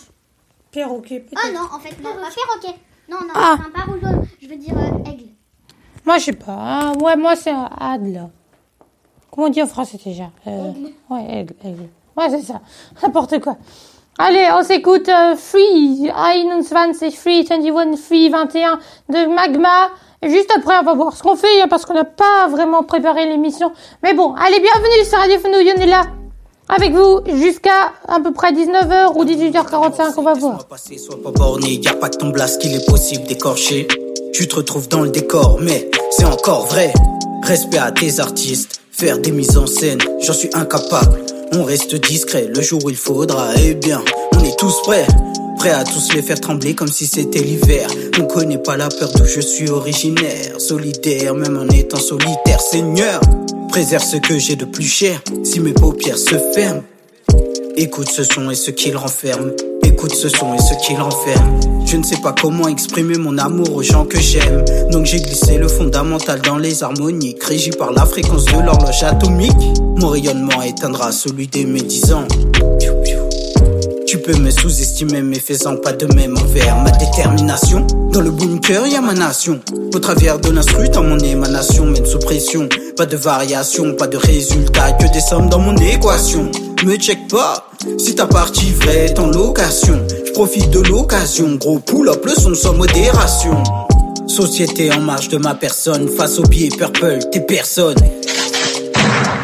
Perroquet. 0.70 1.26
Ah 1.36 1.50
non, 1.52 1.60
en 1.72 1.80
fait, 1.80 2.00
non, 2.02 2.10
pas 2.14 2.28
perroquet. 2.30 2.78
Non, 3.10 3.18
non, 3.22 3.32
Ah. 3.34 3.56
enfin, 3.58 3.70
pas 3.70 3.90
rouge-gorge. 3.90 4.26
Je 4.40 4.46
veux 4.48 4.56
dire 4.56 4.76
euh, 4.76 5.10
aigle. 5.10 5.24
Moi, 6.04 6.18
je 6.18 6.24
sais 6.24 6.32
pas. 6.32 6.52
hein. 6.52 6.92
Ouais, 7.00 7.16
moi, 7.16 7.34
c'est 7.36 7.50
un 7.50 7.68
Adler. 7.80 8.22
Comment 9.30 9.46
on 9.46 9.50
dit 9.50 9.62
en 9.62 9.66
français 9.66 9.98
déjà 10.04 10.30
euh, 10.46 10.72
Ouais, 11.10 11.24
aigle, 11.30 11.54
aigle. 11.64 11.88
Ouais, 12.16 12.30
c'est 12.30 12.42
ça. 12.42 12.60
N'importe 13.02 13.40
quoi. 13.40 13.56
Allez, 14.18 14.48
on 14.52 14.64
s'écoute 14.64 15.08
euh, 15.08 15.36
Free 15.36 16.08
21, 16.08 16.92
Free 17.12 17.44
21, 17.44 17.96
Free 17.96 18.28
21 18.28 18.78
de 19.08 19.32
Magma. 19.32 19.90
Et 20.20 20.30
juste 20.30 20.52
après, 20.56 20.74
on 20.80 20.82
va 20.82 20.94
voir 20.94 21.16
ce 21.16 21.22
qu'on 21.22 21.36
fait, 21.36 21.62
hein, 21.62 21.66
parce 21.70 21.86
qu'on 21.86 21.94
n'a 21.94 22.04
pas 22.04 22.48
vraiment 22.50 22.82
préparé 22.82 23.26
l'émission. 23.26 23.70
Mais 24.02 24.14
bon, 24.14 24.34
allez, 24.34 24.58
bienvenue 24.58 25.04
sur 25.04 25.18
Radio 25.18 25.38
Fenouille, 25.38 25.72
on 25.76 25.80
est 25.80 25.86
là. 25.86 26.02
Avec 26.68 26.92
vous 26.92 27.20
jusqu'à 27.26 27.92
à 28.08 28.18
peu 28.20 28.32
près 28.32 28.52
19h 28.52 29.16
ou 29.16 29.24
18h45, 29.24 30.14
on 30.16 30.22
va 30.22 30.34
voir. 30.34 30.66
Passer, 30.66 30.98
sois 30.98 31.22
pas 31.22 31.30
borné, 31.30 31.74
y 31.74 31.88
a 31.88 31.94
pas 31.94 32.08
que 32.08 32.16
ton 32.16 32.30
blast 32.30 32.60
qu'il 32.60 32.74
est 32.74 32.86
possible 32.86 33.24
d'écorcher. 33.24 33.86
Tu 34.34 34.48
te 34.48 34.56
retrouves 34.56 34.88
dans 34.88 35.00
le 35.00 35.10
décor, 35.10 35.58
mais 35.60 35.88
c'est 36.10 36.26
encore 36.26 36.66
vrai. 36.66 36.92
Respect 37.42 37.78
à 37.78 37.90
tes 37.92 38.20
artistes, 38.20 38.80
faire 38.90 39.18
des 39.18 39.32
mises 39.32 39.56
en 39.56 39.66
scène, 39.66 39.98
j'en 40.20 40.32
suis 40.32 40.50
incapable. 40.54 41.18
On 41.52 41.64
reste 41.64 41.94
discret 41.94 42.48
le 42.54 42.60
jour 42.60 42.84
où 42.84 42.90
il 42.90 42.96
faudra, 42.96 43.48
eh 43.56 43.74
bien, 43.74 44.02
on 44.34 44.44
est 44.44 44.58
tous 44.58 44.82
prêts. 44.82 45.06
Prêts 45.56 45.70
à 45.70 45.82
tous 45.82 46.12
les 46.14 46.22
faire 46.22 46.40
trembler 46.40 46.74
comme 46.74 46.88
si 46.88 47.06
c'était 47.06 47.40
l'hiver. 47.40 47.88
On 48.20 48.24
connaît 48.24 48.58
pas 48.58 48.76
la 48.76 48.88
peur 48.88 49.10
d'où 49.14 49.24
je 49.24 49.40
suis 49.40 49.70
originaire. 49.70 50.60
Solidaire, 50.60 51.34
même 51.34 51.56
en 51.56 51.68
étant 51.74 51.98
solitaire, 51.98 52.60
Seigneur. 52.60 53.20
Préserve 53.68 54.04
ce 54.04 54.16
que 54.16 54.38
j'ai 54.38 54.56
de 54.56 54.64
plus 54.64 54.86
cher, 54.86 55.20
si 55.42 55.60
mes 55.60 55.72
paupières 55.72 56.18
se 56.18 56.38
ferment. 56.54 56.82
Écoute 57.80 58.10
ce 58.10 58.24
son 58.24 58.50
et 58.50 58.56
ce 58.56 58.72
qu'il 58.72 58.96
renferme. 58.96 59.52
Écoute 59.84 60.12
ce 60.12 60.28
son 60.28 60.52
et 60.52 60.58
ce 60.58 60.74
qu'il 60.84 61.00
renferme. 61.00 61.60
Je 61.86 61.96
ne 61.96 62.02
sais 62.02 62.16
pas 62.16 62.32
comment 62.32 62.66
exprimer 62.66 63.16
mon 63.16 63.38
amour 63.38 63.72
aux 63.72 63.84
gens 63.84 64.04
que 64.04 64.18
j'aime. 64.18 64.64
Donc 64.90 65.06
j'ai 65.06 65.20
glissé 65.20 65.58
le 65.58 65.68
fondamental 65.68 66.40
dans 66.40 66.58
les 66.58 66.82
harmoniques. 66.82 67.40
Régi 67.44 67.70
par 67.70 67.92
la 67.92 68.04
fréquence 68.04 68.46
de 68.46 68.60
l'horloge 68.60 69.04
atomique. 69.04 69.52
Mon 69.96 70.08
rayonnement 70.08 70.60
éteindra 70.60 71.12
celui 71.12 71.46
des 71.46 71.64
médisants. 71.66 72.26
Tu 74.08 74.18
peux 74.18 74.36
me 74.36 74.50
sous-estimer, 74.50 75.22
mais 75.22 75.38
faisant 75.38 75.76
pas 75.76 75.92
de 75.92 76.12
même 76.16 76.36
envers 76.36 76.82
ma 76.82 76.90
détermination. 76.90 77.86
Dans 78.10 78.22
le 78.22 78.32
bunker, 78.32 78.88
y 78.88 78.96
a 78.96 79.00
ma 79.00 79.14
nation. 79.14 79.60
Au 79.94 79.98
travers 80.00 80.40
de 80.40 80.50
l'instru, 80.50 80.88
dans 80.88 81.04
mon 81.04 81.18
émanation, 81.20 81.86
mène 81.86 82.06
sous 82.06 82.18
pression. 82.18 82.68
Pas 82.96 83.06
de 83.06 83.16
variation, 83.16 83.94
pas 83.94 84.08
de 84.08 84.16
résultat, 84.16 84.94
que 84.94 85.06
des 85.12 85.20
sommes 85.20 85.48
dans 85.48 85.60
mon 85.60 85.76
équation. 85.76 86.50
Me 86.84 86.96
check 86.96 87.26
pas, 87.26 87.68
si 87.98 88.14
ta 88.14 88.26
partie 88.26 88.72
vraie 88.72 89.06
est 89.06 89.18
en 89.18 89.26
location. 89.26 90.00
Je 90.24 90.32
profite 90.32 90.70
de 90.70 90.78
l'occasion, 90.78 91.56
gros 91.56 91.80
pull-up, 91.80 92.24
le 92.24 92.32
son 92.32 92.54
sans 92.54 92.74
modération. 92.74 93.62
Société 94.28 94.92
en 94.92 95.00
marge 95.00 95.28
de 95.28 95.38
ma 95.38 95.54
personne, 95.54 96.08
face 96.08 96.38
au 96.38 96.42
pied 96.42 96.68
purple, 96.68 97.18
t'es 97.32 97.40
personne. 97.40 97.96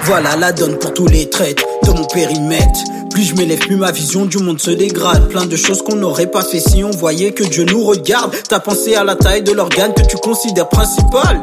Voilà 0.04 0.36
la 0.36 0.52
donne 0.52 0.78
pour 0.78 0.94
tous 0.94 1.08
les 1.08 1.28
traites 1.28 1.60
de 1.84 1.90
mon 1.90 2.04
périmètre. 2.04 2.80
Plus 3.10 3.24
je 3.24 3.34
m'élève, 3.34 3.58
plus 3.58 3.76
ma 3.76 3.90
vision 3.90 4.26
du 4.26 4.38
monde 4.38 4.60
se 4.60 4.70
dégrade. 4.70 5.28
Plein 5.28 5.46
de 5.46 5.56
choses 5.56 5.82
qu'on 5.82 5.96
n'aurait 5.96 6.30
pas 6.30 6.42
fait 6.42 6.60
si 6.60 6.84
on 6.84 6.90
voyait 6.90 7.32
que 7.32 7.44
Dieu 7.44 7.64
nous 7.64 7.84
regarde. 7.84 8.32
T'as 8.48 8.60
pensé 8.60 8.94
à 8.94 9.02
la 9.02 9.16
taille 9.16 9.42
de 9.42 9.52
l'organe 9.52 9.92
que 9.92 10.02
tu 10.02 10.16
considères 10.18 10.68
principal. 10.68 11.40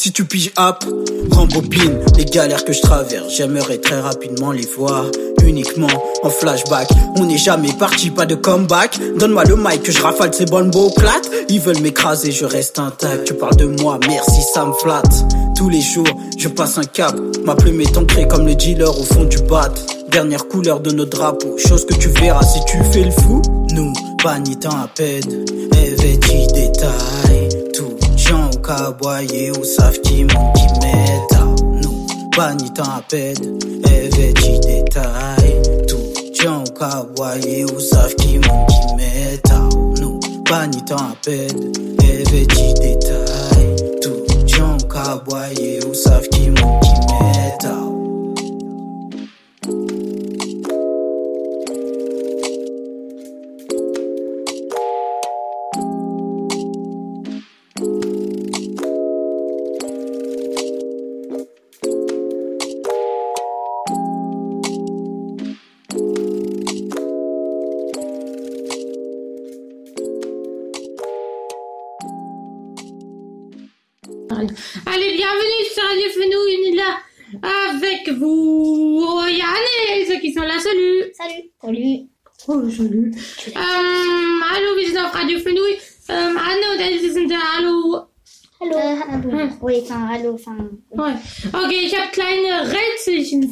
Si 0.00 0.12
tu 0.12 0.24
piges 0.26 0.52
up, 0.60 0.84
rembobine 1.32 1.98
les 2.16 2.24
galères 2.24 2.64
que 2.64 2.72
je 2.72 2.80
traverse. 2.80 3.34
J'aimerais 3.36 3.78
très 3.78 3.98
rapidement 3.98 4.52
les 4.52 4.64
voir 4.64 5.06
uniquement 5.42 5.88
en 6.22 6.30
flashback. 6.30 6.86
On 7.16 7.24
n'est 7.24 7.36
jamais 7.36 7.72
parti, 7.72 8.10
pas 8.10 8.24
de 8.24 8.36
comeback. 8.36 8.96
Donne-moi 9.18 9.42
le 9.42 9.56
mic 9.56 9.90
je 9.90 10.00
rafale 10.00 10.32
ces 10.32 10.44
bonnes 10.44 10.70
clates. 10.96 11.28
Ils 11.48 11.58
veulent 11.60 11.80
m'écraser, 11.80 12.30
je 12.30 12.44
reste 12.44 12.78
intact. 12.78 13.24
Tu 13.24 13.34
parles 13.34 13.56
de 13.56 13.64
moi, 13.64 13.98
merci, 14.06 14.40
ça 14.54 14.64
me 14.66 14.72
flatte. 14.72 15.24
Tous 15.56 15.68
les 15.68 15.80
jours, 15.80 16.06
je 16.38 16.46
passe 16.46 16.78
un 16.78 16.84
cap. 16.84 17.16
Ma 17.44 17.56
plume 17.56 17.80
est 17.80 17.98
ancrée 17.98 18.28
comme 18.28 18.46
le 18.46 18.54
dealer 18.54 18.96
au 18.96 19.02
fond 19.02 19.24
du 19.24 19.38
bat. 19.38 19.74
Dernière 20.12 20.46
couleur 20.46 20.78
de 20.78 20.92
notre 20.92 21.18
drapeau, 21.18 21.58
chose 21.58 21.84
que 21.84 21.94
tu 21.94 22.08
verras 22.10 22.44
si 22.44 22.60
tu 22.66 22.78
fais 22.92 23.02
le 23.02 23.10
fou. 23.10 23.42
Nous, 23.72 23.92
panitant 24.22 24.70
à 24.70 24.88
peine, 24.94 25.44
vêtis 25.72 26.46
détail. 26.54 27.37
Caboyer 28.68 29.50
ou 29.52 29.64
savent 29.64 29.98
qui 30.02 30.24
mon 30.24 30.52
qui 30.52 30.66
m'aide. 30.82 31.82
Nous, 31.82 32.06
panitant 32.36 32.82
à 32.82 33.00
peine, 33.00 33.58
vêtis 34.12 34.60
détail. 34.60 35.62
Tout, 35.88 35.96
gens 36.34 36.64
au 36.64 36.78
caboyer 36.78 37.64
ou 37.64 37.80
savent 37.80 38.14
qui 38.16 38.38
mon 38.38 38.66
qui 38.66 38.94
m'aide. 38.94 39.40
Nous, 39.98 40.20
panitant 40.44 40.96
à 40.96 41.14
peine, 41.24 41.72
vêtis 42.30 42.74
détail. 42.74 43.76
Tout, 44.02 44.46
gens 44.46 44.76
au 44.76 44.86
caboyer 44.86 45.80
ou 45.86 45.94
savent 45.94 46.28
qui 46.28 46.50
mon 46.50 46.78
qui 46.80 46.92
m'aide. 47.08 47.97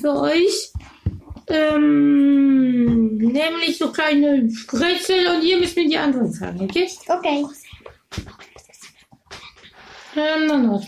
Für 0.06 0.20
euch. 0.20 0.72
Ähm, 1.48 3.16
nämlich 3.18 3.78
so 3.78 3.90
kleine 3.92 4.48
Rätsel 4.72 5.28
und 5.28 5.44
ihr 5.44 5.58
müsst 5.58 5.76
mir 5.76 5.88
die 5.88 5.96
Antwort 5.96 6.32
sagen, 6.32 6.60
okay? 6.60 6.88
Okay. 7.08 7.44
Ähm, 10.16 10.46
non, 10.46 10.66
non. 10.66 10.86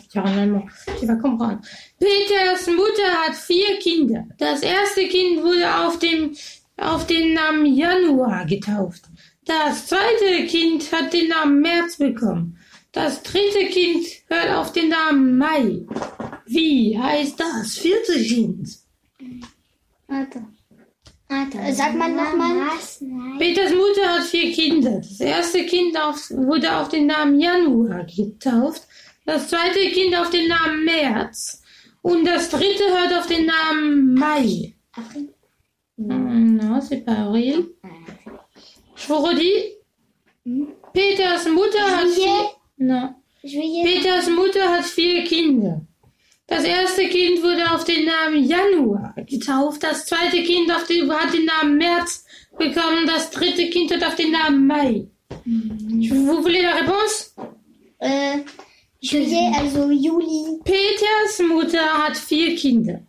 Peters 2.00 2.66
Mutter 2.66 3.12
hat 3.24 3.36
vier 3.36 3.78
Kinder. 3.78 4.24
Das 4.38 4.62
erste 4.62 5.06
Kind 5.06 5.42
wurde 5.42 5.86
auf 5.86 5.98
dem, 5.98 6.34
auf 6.76 7.06
den 7.06 7.34
Namen 7.34 7.66
Januar 7.66 8.46
getauft. 8.46 9.02
Das 9.44 9.86
zweite 9.86 10.46
Kind 10.46 10.90
hat 10.92 11.12
den 11.12 11.28
Namen 11.28 11.60
März 11.60 11.98
bekommen. 11.98 12.58
Das 12.92 13.22
dritte 13.22 13.66
Kind 13.66 14.06
hört 14.28 14.50
auf 14.56 14.72
den 14.72 14.88
Namen 14.88 15.38
Mai. 15.38 15.86
Wie 16.46 16.98
heißt 16.98 17.38
das 17.38 17.78
vierte 17.78 18.20
Kind? 18.24 18.87
Attends. 20.08 20.56
Attends. 21.28 21.76
Sag 21.76 21.94
mal 21.94 22.10
nochmal. 22.10 22.70
Peters 23.38 23.72
Mutter 23.72 24.08
hat 24.14 24.24
vier 24.24 24.52
Kinder. 24.52 24.96
Das 24.98 25.20
erste 25.20 25.64
Kind 25.66 25.96
auf, 26.00 26.30
wurde 26.30 26.74
auf 26.76 26.88
den 26.88 27.06
Namen 27.06 27.38
Januar 27.38 28.04
getauft. 28.04 28.82
Das 29.26 29.48
zweite 29.48 29.90
Kind 29.90 30.16
auf 30.16 30.30
den 30.30 30.48
Namen 30.48 30.84
März. 30.84 31.62
Und 32.02 32.24
das 32.24 32.48
dritte 32.48 32.84
hört 32.88 33.12
auf 33.18 33.26
den 33.26 33.46
Namen 33.46 34.14
Mai. 34.14 34.74
Hmm, 35.96 36.56
Non, 36.56 36.80
c'est 36.80 37.04
pas 37.04 37.18
avril. 37.18 37.74
Je 38.96 39.08
vous 39.08 39.22
redis. 39.24 39.74
Peters 40.92 41.46
Mutter 41.48 41.84
hat 41.96 42.08
vier... 42.08 42.50
Peters 43.84 44.28
Mutter 44.30 44.68
hat 44.72 44.84
vier 44.84 45.24
Kinder. 45.24 45.82
Das 46.48 46.64
erste 46.64 47.06
Kind 47.08 47.42
wurde 47.42 47.70
auf 47.70 47.84
den 47.84 48.06
Namen 48.06 48.42
Januar 48.42 49.14
getauft. 49.26 49.82
Das 49.82 50.06
zweite 50.06 50.42
Kind 50.42 50.68
den, 50.88 51.12
hat 51.12 51.32
den 51.32 51.44
Namen 51.44 51.76
März 51.76 52.24
bekommen. 52.58 53.06
Das 53.06 53.30
dritte 53.30 53.68
Kind 53.68 53.92
hat 53.92 54.02
auf 54.02 54.14
den 54.14 54.32
Namen 54.32 54.66
Mai. 54.66 55.06
Vous 55.44 56.42
voulez 56.42 56.62
la 56.62 56.74
réponse? 56.74 57.32
Äh, 57.98 58.38
Juillet, 59.00 59.52
also 59.58 59.90
Juli. 59.90 60.58
Peters 60.64 61.38
Mutter 61.46 61.86
hat 62.02 62.16
vier 62.16 62.56
Kinder. 62.56 63.00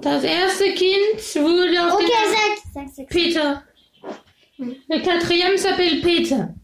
Das 0.00 0.22
erste 0.22 0.72
Kind 0.74 1.18
wurde 1.34 1.86
auf 1.86 1.94
Okay, 1.94 2.06
den 2.06 2.84
Namen. 2.84 3.06
Peter. 3.08 3.64
Le 4.58 5.00
quatrième 5.00 5.56
s'appelle 5.56 6.00
Peter. 6.00 6.54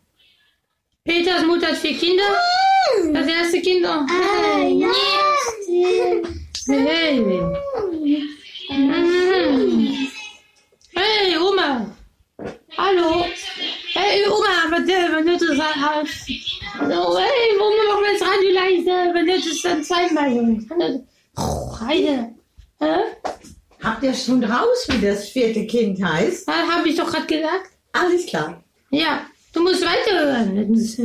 Peters 1.04 1.44
Mutter 1.44 1.66
hat 1.68 1.76
vier 1.76 1.96
Kinder. 1.98 2.22
Das 3.12 3.26
erste 3.26 3.60
Kind. 3.60 3.84
Oh. 3.84 3.88
Ah, 3.88 4.66
ja. 4.68 4.88
Hey. 5.74 6.22
Hey, 10.94 11.34
Oma. 11.36 11.90
Hallo. 12.76 13.24
Hey, 13.94 14.24
Oma, 14.26 14.68
wat, 14.70 14.88
eh, 14.88 15.10
wanneer 15.10 15.34
is 15.34 15.56
dat 15.56 15.72
huis? 15.72 16.42
Oh, 16.80 17.16
hey, 17.16 17.56
Oma, 17.58 17.82
mag 17.88 18.00
mijn 18.00 18.18
radio 18.18 18.52
leise? 18.52 19.10
Wanneer 19.12 19.36
is 19.36 19.62
dat 19.62 19.84
zweimal, 19.86 20.30
Jungs? 20.32 20.64
Oh, 21.34 21.80
Heide. 21.80 22.32
Hä? 22.78 22.96
Habt 23.80 24.02
ihr 24.02 24.14
schon 24.14 24.44
raus, 24.44 24.86
wie 24.88 25.00
das 25.06 25.28
vierte 25.28 25.66
Kind 25.66 25.98
heißt? 26.02 26.46
Das 26.46 26.70
habe 26.70 26.88
ich 26.88 26.96
doch 26.96 27.10
gerade 27.10 27.26
gesagt. 27.26 27.70
Alles 27.92 28.26
klar. 28.26 28.62
Ja, 28.90 29.26
du 29.52 29.62
musst 29.62 29.84
weiterhören. 29.84 30.72
Das 30.72 30.80
ist, 30.82 31.00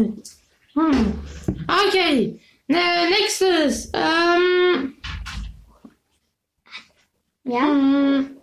Hm. 0.75 1.13
Okay, 1.87 2.39
nächstes. 2.69 3.89
Ähm, 3.93 4.95
Ja? 7.45 7.63
hm. 7.65 8.37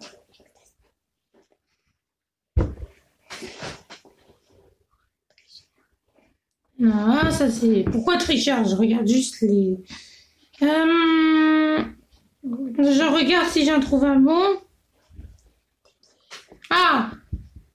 Non, 6.79 7.31
ça 7.31 7.51
c'est. 7.51 7.85
Pourquoi 7.91 8.19
tricheur 8.19 8.65
Je 8.65 8.75
regarde 8.77 9.07
juste 9.07 9.41
les. 9.41 9.79
Euh, 10.63 11.83
Je 12.43 13.15
regarde 13.15 13.49
si 13.49 13.65
j'en 13.65 13.81
trouve 13.81 14.05
un 14.05 14.17
bon. 14.21 14.61
Ah! 16.71 17.11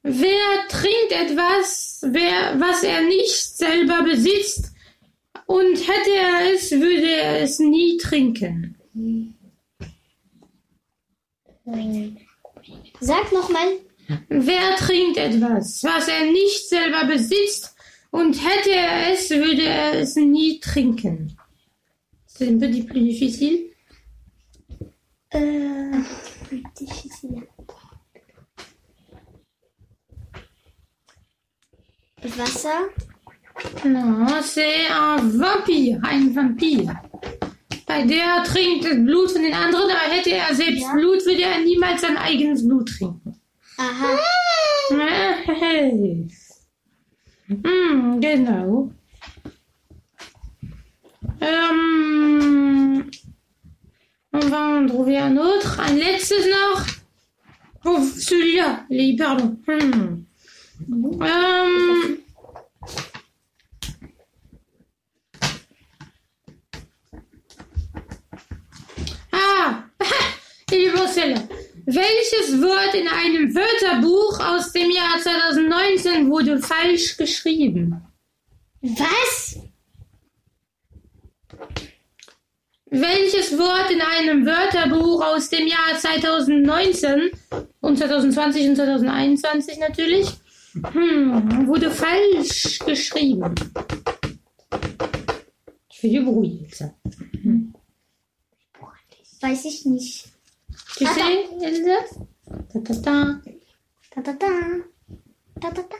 Wer 0.04 0.68
trinkt 0.68 1.12
etwas, 1.12 1.99
wer, 2.02 2.60
was 2.60 2.84
er 2.84 3.04
nicht 3.04 3.30
selber 3.36 4.02
besitzt, 4.04 4.70
und 5.56 5.76
hätte 5.88 6.12
er 6.16 6.54
es, 6.54 6.72
würde 6.72 7.12
er 7.12 7.41
es 7.41 7.60
nie 7.60 7.97
trinken. 7.97 8.76
Sag 12.99 13.32
nochmal. 13.32 13.70
Wer 14.30 14.76
trinkt 14.78 15.18
etwas, 15.18 15.84
was 15.84 16.08
er 16.08 16.32
nicht 16.32 16.68
selber 16.68 17.06
besitzt, 17.06 17.76
und 18.12 18.34
hätte 18.43 18.72
er 18.72 19.14
es, 19.14 19.30
würde 19.30 19.64
er 19.64 19.93
es 20.02 20.16
nie 20.18 20.60
trinken. 20.60 21.38
C'est 22.28 22.47
un 22.49 22.58
di- 22.60 22.84
plus 22.84 23.04
difficile. 23.04 23.72
Euh, 25.34 26.02
difficile. 26.78 27.47
Wasser. 32.38 32.89
Non, 33.84 34.28
c'est 34.41 34.88
un 34.91 35.18
Vampir, 35.18 35.99
ein 36.04 36.34
Vampir. 36.36 36.93
Bei 37.88 38.04
der 38.04 38.43
trinkt 38.43 38.86
das 38.86 38.95
Blut 38.95 39.32
von 39.32 39.43
den 39.43 39.54
anderen, 39.54 39.89
aber 39.89 40.14
hätte 40.14 40.32
er 40.32 40.54
selbst 40.56 40.82
Ja. 40.82 40.93
Blut, 40.93 41.26
würde 41.26 41.41
er 41.43 41.60
niemals 41.60 42.02
sein 42.02 42.18
eigenes 42.18 42.66
Blut 42.68 42.88
trinken. 42.89 43.36
Aha. 43.78 44.20
Hey. 45.45 46.28
Hm, 47.47 48.20
genau. 48.22 48.91
Ähm, 51.41 53.10
on 54.32 54.39
va 54.49 54.80
en 54.80 54.88
trouver 54.88 55.18
un 55.18 55.38
autre. 55.38 55.80
Un 55.80 55.95
letztes 55.95 56.45
noch. 56.47 56.86
Bon, 57.84 58.02
celui-là, 58.04 58.86
il 58.89 58.99
est 58.99 59.08
hyper 59.10 59.38
long. 59.38 59.58
Hmm. 59.68 60.24
Euh, 61.22 62.18
bon 70.95 71.07
celle-là. 71.07 71.41
Welches 71.86 72.61
Wort 72.61 72.93
in 72.93 73.07
einem 73.07 73.53
Wörterbuch 73.55 74.39
aus 74.39 74.72
dem 74.72 74.91
Jahr 74.91 75.19
2019 75.19 76.30
wurde 76.30 76.59
falsch 76.59 77.17
geschrieben? 77.17 78.01
Was? 78.82 79.57
Welches 82.86 83.57
Wort 83.57 83.89
in 83.89 84.01
einem 84.01 84.45
Wörterbuch 84.45 85.26
aus 85.26 85.49
dem 85.49 85.65
Jahr 85.67 85.97
2019 85.97 87.32
und 87.80 87.97
2020 87.97 88.69
und 88.69 88.76
2021 88.76 89.80
natürlich 89.80 90.28
hm, 90.74 91.67
wurde 91.67 91.89
falsch 91.89 92.80
geschrieben? 92.80 93.55
Ich 95.89 96.01
du 96.01 96.26
bruit 96.26 96.61
jetzt. 96.61 96.84
Weiß 99.41 99.65
ich 99.65 99.86
nicht. 99.86 100.32
Tu 100.97 101.05
sais, 101.05 101.47
Elsa 101.61 102.03
Ta 102.73 102.79
ta 102.79 102.93
ta. 102.95 103.25
Ta 104.11 104.21
ta 104.21 104.33
ta. 104.33 104.47
Ta 105.61 105.71
ta 105.71 105.83
ta. 105.83 105.97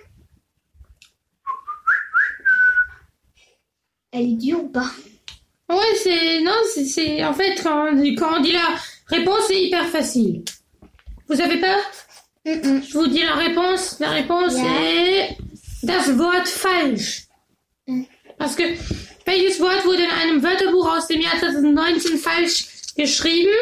Elle 4.11 4.21
est 4.31 4.35
dure 4.35 4.63
ou 4.63 4.69
pas? 4.69 4.91
Ouais, 5.69 5.95
c'est. 6.03 6.41
Non, 6.41 6.51
c'est-. 6.65 7.23
En 7.23 7.33
fait, 7.33 7.61
quand, 7.63 7.87
quand 8.17 8.37
on 8.37 8.41
dit 8.41 8.51
la 8.51 8.75
réponse, 9.07 9.45
c'est 9.47 9.63
hyper 9.63 9.87
facile. 9.87 10.43
Vous 11.27 11.35
savez 11.35 11.59
pas? 11.59 11.77
Je 12.45 12.93
vous 12.97 13.07
dis 13.07 13.23
la 13.23 13.35
réponse. 13.35 13.99
La 13.99 14.09
réponse 14.09 14.55
est. 14.57 15.37
Das 15.83 16.09
Wort 16.17 16.47
falsch. 16.47 17.27
Parce 18.37 18.55
que. 18.55 18.63
Welches 19.25 19.59
Wort 19.59 19.85
wurde 19.85 20.03
in 20.03 20.09
einem 20.09 20.43
Wörterbuch 20.43 20.87
aus 20.97 21.07
dem 21.07 21.21
Jahr 21.21 21.39
2019 21.39 22.17
falsch 22.17 22.65
geschrieben? 22.97 23.53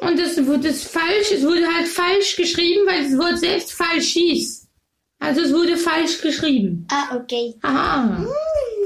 Und 0.00 0.18
das 0.18 0.36
wurde 0.46 0.68
das 0.68 0.82
falsch, 0.84 1.32
es 1.32 1.42
wurde 1.42 1.66
halt 1.66 1.88
falsch 1.88 2.36
geschrieben, 2.36 2.86
weil 2.86 3.04
das 3.04 3.18
Wort 3.18 3.38
selbst 3.38 3.72
falsch 3.72 4.12
hieß. 4.12 4.68
Also 5.18 5.42
es 5.42 5.52
wurde 5.52 5.76
falsch 5.76 6.20
geschrieben. 6.20 6.86
Ah, 6.90 7.16
ok. 7.16 7.54
Ah, 7.62 8.24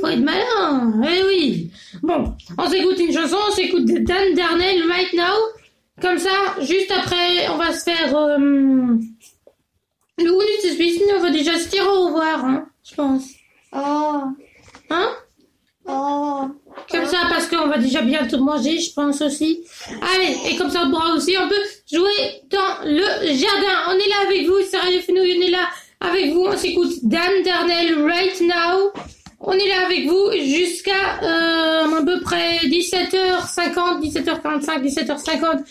faut 0.01 0.09
être 0.09 0.23
malin. 0.23 1.03
Eh 1.03 1.25
oui. 1.25 1.73
Bon, 2.03 2.35
on 2.59 2.69
s'écoute 2.69 2.99
une 2.99 3.13
chanson, 3.13 3.37
on 3.49 3.53
s'écoute 3.53 3.87
Dan 3.87 4.35
Darnell 4.35 4.83
Right 4.91 5.13
Now. 5.15 5.35
Comme 6.01 6.19
ça, 6.19 6.57
juste 6.61 6.91
après, 6.91 7.49
on 7.51 7.57
va 7.57 7.73
se 7.73 7.85
faire 7.85 8.15
euh, 8.15 8.37
le 8.39 10.25
Unis 10.25 10.79
Wissen. 10.79 11.07
On 11.17 11.21
va 11.21 11.31
déjà 11.31 11.59
se 11.59 11.71
dire 11.71 11.87
au 11.87 12.07
revoir, 12.07 12.45
hein, 12.45 12.67
je 12.85 12.95
pense. 12.95 13.25
Oh. 13.73 14.25
Hein 14.91 15.11
Oh. 15.89 16.51
Comme 16.91 17.07
ça, 17.07 17.19
parce 17.29 17.49
qu'on 17.49 17.67
va 17.67 17.79
déjà 17.79 18.03
bientôt 18.03 18.39
manger, 18.39 18.79
je 18.79 18.93
pense 18.93 19.21
aussi. 19.21 19.65
Allez, 20.15 20.37
et 20.49 20.57
comme 20.57 20.71
ça, 20.71 20.85
on 20.87 20.91
pourra 20.91 21.15
aussi 21.15 21.37
un 21.37 21.49
peu 21.49 21.57
jouer 21.91 22.43
dans 22.51 22.85
le 22.85 23.03
jardin. 23.35 23.89
On 23.89 23.95
est 23.95 24.09
là 24.09 24.27
avec 24.27 24.47
vous, 24.47 24.57
c'est 24.71 24.77
Radio 24.77 25.01
Fenouille, 25.01 25.37
on 25.39 25.47
est 25.47 25.51
là 25.51 25.69
avec 26.01 26.33
vous. 26.33 26.45
On 26.47 26.57
s'écoute 26.57 26.93
Dan 27.03 27.43
Darnell 27.45 28.05
Right 28.05 28.41
Now. 28.41 28.93
On 29.41 29.53
est 29.53 29.69
là 29.69 29.87
avec 29.87 30.07
vous 30.07 30.33
jusqu'à 30.33 31.23
euh, 31.23 31.99
à 31.99 32.03
peu 32.05 32.21
près 32.21 32.59
17h50, 32.59 34.01
17h45, 34.01 34.83
17h50. 34.83 35.65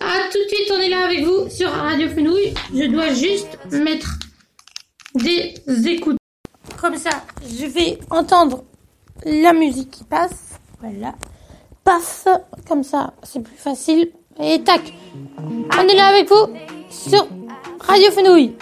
À 0.00 0.28
tout 0.32 0.38
de 0.38 0.48
suite, 0.48 0.72
on 0.72 0.80
est 0.80 0.88
là 0.88 1.04
avec 1.04 1.24
vous 1.24 1.48
sur 1.48 1.70
Radio 1.70 2.08
Fenouille. 2.08 2.52
Je 2.74 2.84
dois 2.86 3.12
juste 3.14 3.58
mettre 3.70 4.18
des 5.14 5.54
écoutes. 5.88 6.16
Comme 6.80 6.96
ça, 6.96 7.10
je 7.42 7.66
vais 7.66 7.98
entendre 8.10 8.64
la 9.24 9.52
musique 9.52 9.90
qui 9.90 10.04
passe. 10.04 10.58
Voilà. 10.80 11.14
Paf, 11.84 12.26
comme 12.68 12.84
ça, 12.84 13.12
c'est 13.22 13.42
plus 13.42 13.56
facile. 13.56 14.12
Et 14.40 14.62
tac. 14.62 14.92
On 15.38 15.88
est 15.88 15.96
là 15.96 16.06
avec 16.06 16.28
vous 16.28 16.46
sur 16.90 17.26
Radio 17.80 18.10
Fenouille. 18.12 18.54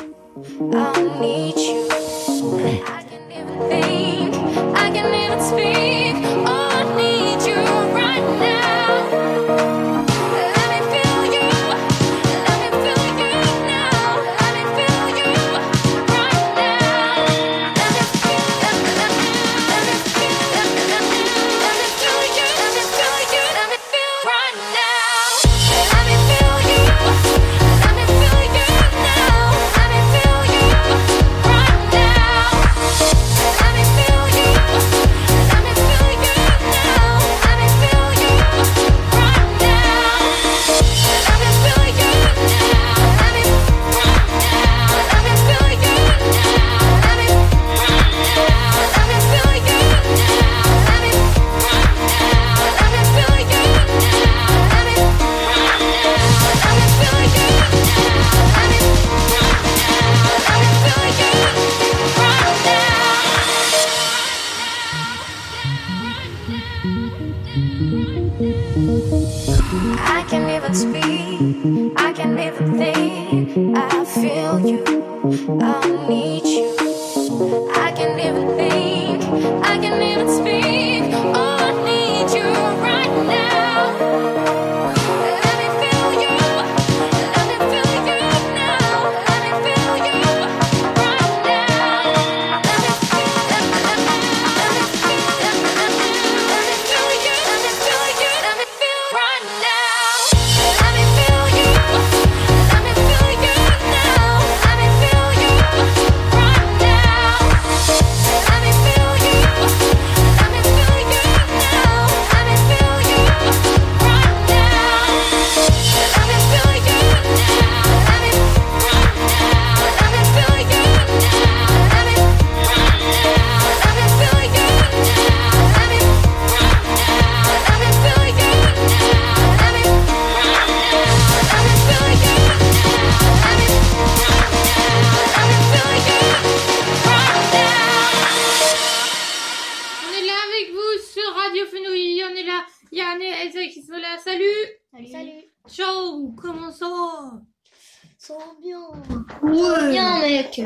Ouais. 149.57 149.91
Bien, 149.91 150.21
mec. 150.21 150.61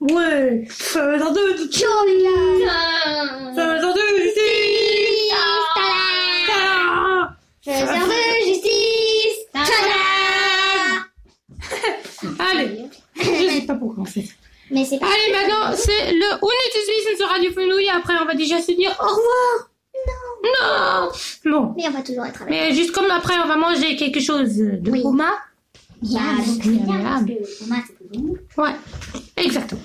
Ouais. 0.00 0.64
Fais 0.68 0.98
un 0.98 1.32
deux. 1.32 1.68
Ciao, 1.68 1.88
les 2.06 2.24
gars. 2.24 3.54
Fais 3.54 3.60
un 3.60 3.92
deux. 3.92 4.02
justice. 4.18 4.52
Faiseur 7.64 8.06
de 8.08 8.46
justice. 8.46 9.38
Tada. 9.52 9.68
pourquoi 13.78 14.02
on 14.02 14.04
fait. 14.04 14.24
Mais 14.70 14.84
c'est 14.84 14.98
pas. 14.98 15.06
Allez, 15.06 15.32
maintenant, 15.32 15.72
c'est 15.76 16.12
le 16.12 16.26
Wissen 16.42 17.16
sur 17.16 17.28
Radio 17.28 17.52
Fenouille. 17.52 17.88
Après, 17.88 18.14
on 18.20 18.24
va 18.24 18.34
déjà 18.34 18.60
se 18.60 18.72
dire 18.72 18.90
au 18.98 19.06
revoir. 19.06 19.70
Non. 19.94 20.40
Non. 20.44 21.10
Bon. 21.44 21.74
Mais 21.76 21.86
on 21.86 21.92
va 21.92 22.02
toujours 22.02 22.24
être 22.24 22.42
avec. 22.42 22.52
Mais 22.52 22.74
juste 22.74 22.90
comme 22.92 23.10
après, 23.10 23.34
on 23.44 23.46
va 23.46 23.56
manger 23.56 23.94
quelque 23.96 24.20
chose 24.20 24.56
de 24.56 24.90
Oui. 24.90 25.02
Oma. 25.04 25.30
Bien, 26.00 26.20
donc 26.44 26.58
Bien, 26.62 27.24
c'est 27.46 28.01
Ouais. 28.56 28.74
Exactement. 29.36 29.82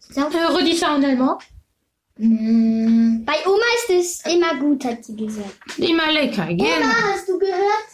So. 0.00 0.20
Euh, 0.20 0.48
redis 0.54 0.76
ça 0.78 0.92
en 0.94 1.02
allemand. 1.02 1.38
Mm, 2.18 3.24
Bei 3.24 3.34
Oma 3.46 3.64
ist 3.88 3.90
es 4.26 4.32
immer 4.32 4.54
gut, 4.56 4.84
hat 4.84 5.04
sie 5.04 5.16
gesagt. 5.16 5.56
Immer 5.78 6.12
lecker, 6.12 6.44
Oma, 6.44 6.54
genau. 6.54 6.92
hast 7.12 7.28
du 7.28 7.38
gehört? 7.38 7.88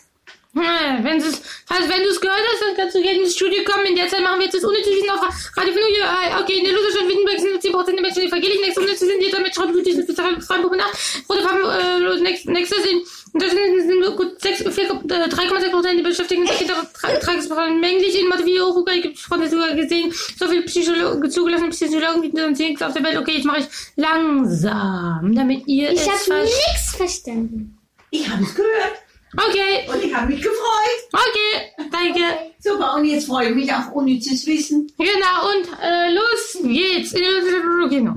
Ja, 0.55 0.99
wenn 1.03 1.19
es, 1.19 1.43
also 1.69 1.89
wenn 1.89 2.03
du 2.03 2.09
es 2.09 2.21
gehört 2.21 2.41
hast, 2.41 2.63
dann 2.63 2.77
kannst 2.77 2.97
du 2.97 3.03
gerne 3.03 3.21
ins 3.21 3.35
Studio 3.35 3.63
kommen. 3.65 3.85
In 3.85 3.97
der 3.97 4.09
Zeit 4.09 4.23
machen 4.23 4.39
wir 4.39 4.47
jetzt 4.47 4.57
das 4.57 4.65
unnötige 4.65 4.97
Wissen 4.97 5.11
auf 5.11 5.21
Radio. 5.57 5.73
Äh, 5.75 6.41
Okay, 6.41 6.59
in 6.59 6.65
der 6.65 6.73
Lutherstadt 6.73 7.07
Wittenberg 7.07 7.39
sind 7.39 7.75
10% 7.75 7.93
der 7.93 8.01
Menschen 8.01 8.23
evangelisch. 8.23 8.61
Nächste 8.61 8.81
unnütze 8.81 9.07
sind 9.07 9.23
die 9.23 9.31
damit 9.31 9.55
schreiben, 9.55 9.73
Blutis, 9.73 9.97
mit 9.97 10.11
Freiburg 10.17 10.77
nach. 10.77 10.93
Rote 11.29 11.43
Farben, 11.43 11.61
äh, 11.65 12.21
nächste, 12.23 12.51
nächste 12.51 12.81
sind, 12.81 13.03
das 13.35 13.51
sind, 13.53 14.17
gut 14.17 14.41
6, 14.41 14.65
4, 14.75 14.85
äh, 14.85 15.29
3,6% 15.29 15.99
die 15.99 16.03
Beschäftigten. 16.03 16.47
Tagesprofil 16.47 17.75
männlich 17.79 18.19
in 18.19 18.29
Mathe, 18.29 18.45
Rugai 18.63 19.01
gibt 19.01 19.17
es 19.17 19.23
Freunde 19.23 19.49
sogar 19.49 19.75
gesehen. 19.75 20.13
So 20.39 20.49
viele 20.49 20.63
Psychologen, 20.63 21.31
zugelassene 21.31 21.71
Psychologen 21.71 22.23
gibt 22.23 22.39
es 22.39 22.59
sonst 22.59 22.83
auf 22.83 22.95
der 22.95 23.05
Welt. 23.05 23.19
Okay, 23.19 23.33
jetzt 23.37 23.45
mache 23.45 23.61
ich 23.61 23.67
langsam, 23.97 25.35
damit 25.35 25.67
ihr 25.67 25.93
Ich 25.93 26.01
es 26.01 26.31
habe 26.31 26.43
nichts 26.43 26.97
verstanden. 26.97 27.79
Ich 28.11 28.29
habe 28.29 28.43
es 28.43 28.55
gehört 28.55 29.08
Okay, 29.37 29.87
und 29.93 30.03
ich 30.03 30.14
habe 30.14 30.33
mich 30.33 30.43
gefreut. 30.43 31.01
okay, 31.12 31.89
danke. 31.91 32.20
Super, 32.61 32.95
und 32.97 33.05
jetzt 33.05 33.26
freue 33.26 33.51
ich 33.51 33.55
mich 33.55 33.72
auf 33.72 33.93
unnützes 33.93 34.47
Wissen. 34.47 34.91
Genau, 34.99 35.51
und 35.53 35.68
äh, 35.83 36.12
los 36.12 36.59
geht's. 36.62 37.12
Genau. 37.12 38.14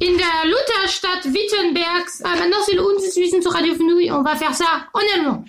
In 0.00 0.16
der 0.16 0.50
Lutherstadt 0.50 1.24
Wittenbergs, 1.24 2.20
äh, 2.20 2.38
maintenant 2.38 2.62
c'est 2.66 2.74
le 2.74 2.86
Unsis 2.86 3.16
Wissen 3.16 3.42
zu 3.42 3.50
Radio 3.50 3.74
Fenouille, 3.74 4.10
on 4.10 4.22
va 4.22 4.36
faire 4.36 4.54
ça 4.54 4.88
en 4.92 5.00
allemand. 5.14 5.44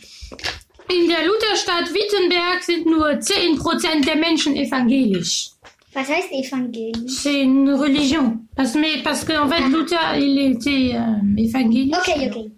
In 0.91 1.07
der 1.07 1.25
Lutherstadt 1.25 1.93
Wittenberg 1.93 2.63
sind 2.63 2.85
nur 2.85 3.07
10% 3.07 4.05
der 4.05 4.15
Menschen 4.15 4.55
evangelisch. 4.55 5.51
Was 5.93 6.07
heißt 6.07 6.31
Evangelium? 6.31 7.07
C'est 7.07 7.41
une 7.41 7.73
religion. 7.73 8.39
Parce, 8.55 8.75
mais, 8.75 9.01
parce 9.03 9.25
qu'en 9.25 9.49
fait, 9.49 9.61
Luther, 9.69 10.17
il 10.17 10.51
était 10.51 10.95
euh, 10.95 11.37
évangélique. 11.37 11.95
Okay, 11.97 12.29
okay. 12.29 12.51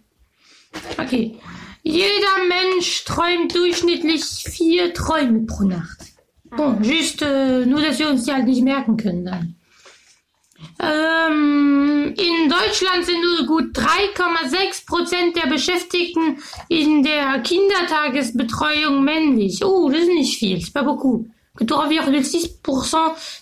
Okay. 0.99 1.35
Jeder 1.83 2.45
Mensch 2.47 3.03
träumt 3.05 3.55
durchschnittlich 3.55 4.23
vier 4.23 4.93
Träume 4.93 5.45
pro 5.45 5.63
Nacht. 5.63 5.97
Bon, 6.45 6.83
juste, 6.83 7.25
äh, 7.25 7.65
nur 7.65 7.81
dass 7.81 7.97
wir 7.97 8.09
uns 8.09 8.25
die 8.25 8.33
halt 8.33 8.45
nicht 8.45 8.61
merken 8.61 8.97
können 8.97 9.25
dann. 9.25 9.55
Ähm, 10.79 12.13
in 12.15 12.49
Deutschland 12.49 13.05
sind 13.05 13.21
nur 13.21 13.47
gut 13.47 13.75
3,6 13.75 14.85
Prozent 14.85 15.35
der 15.35 15.49
Beschäftigten 15.49 16.37
in 16.69 17.03
der 17.03 17.39
Kindertagesbetreuung 17.39 19.03
männlich. 19.03 19.63
Oh, 19.63 19.89
das 19.89 20.01
ist 20.01 20.13
nicht 20.13 20.37
viel, 20.37 20.57
c'est 20.57 20.73
pas 20.73 20.83
beaucoup. 20.83 21.27
Que 21.57 21.65
3,6% 21.65 22.97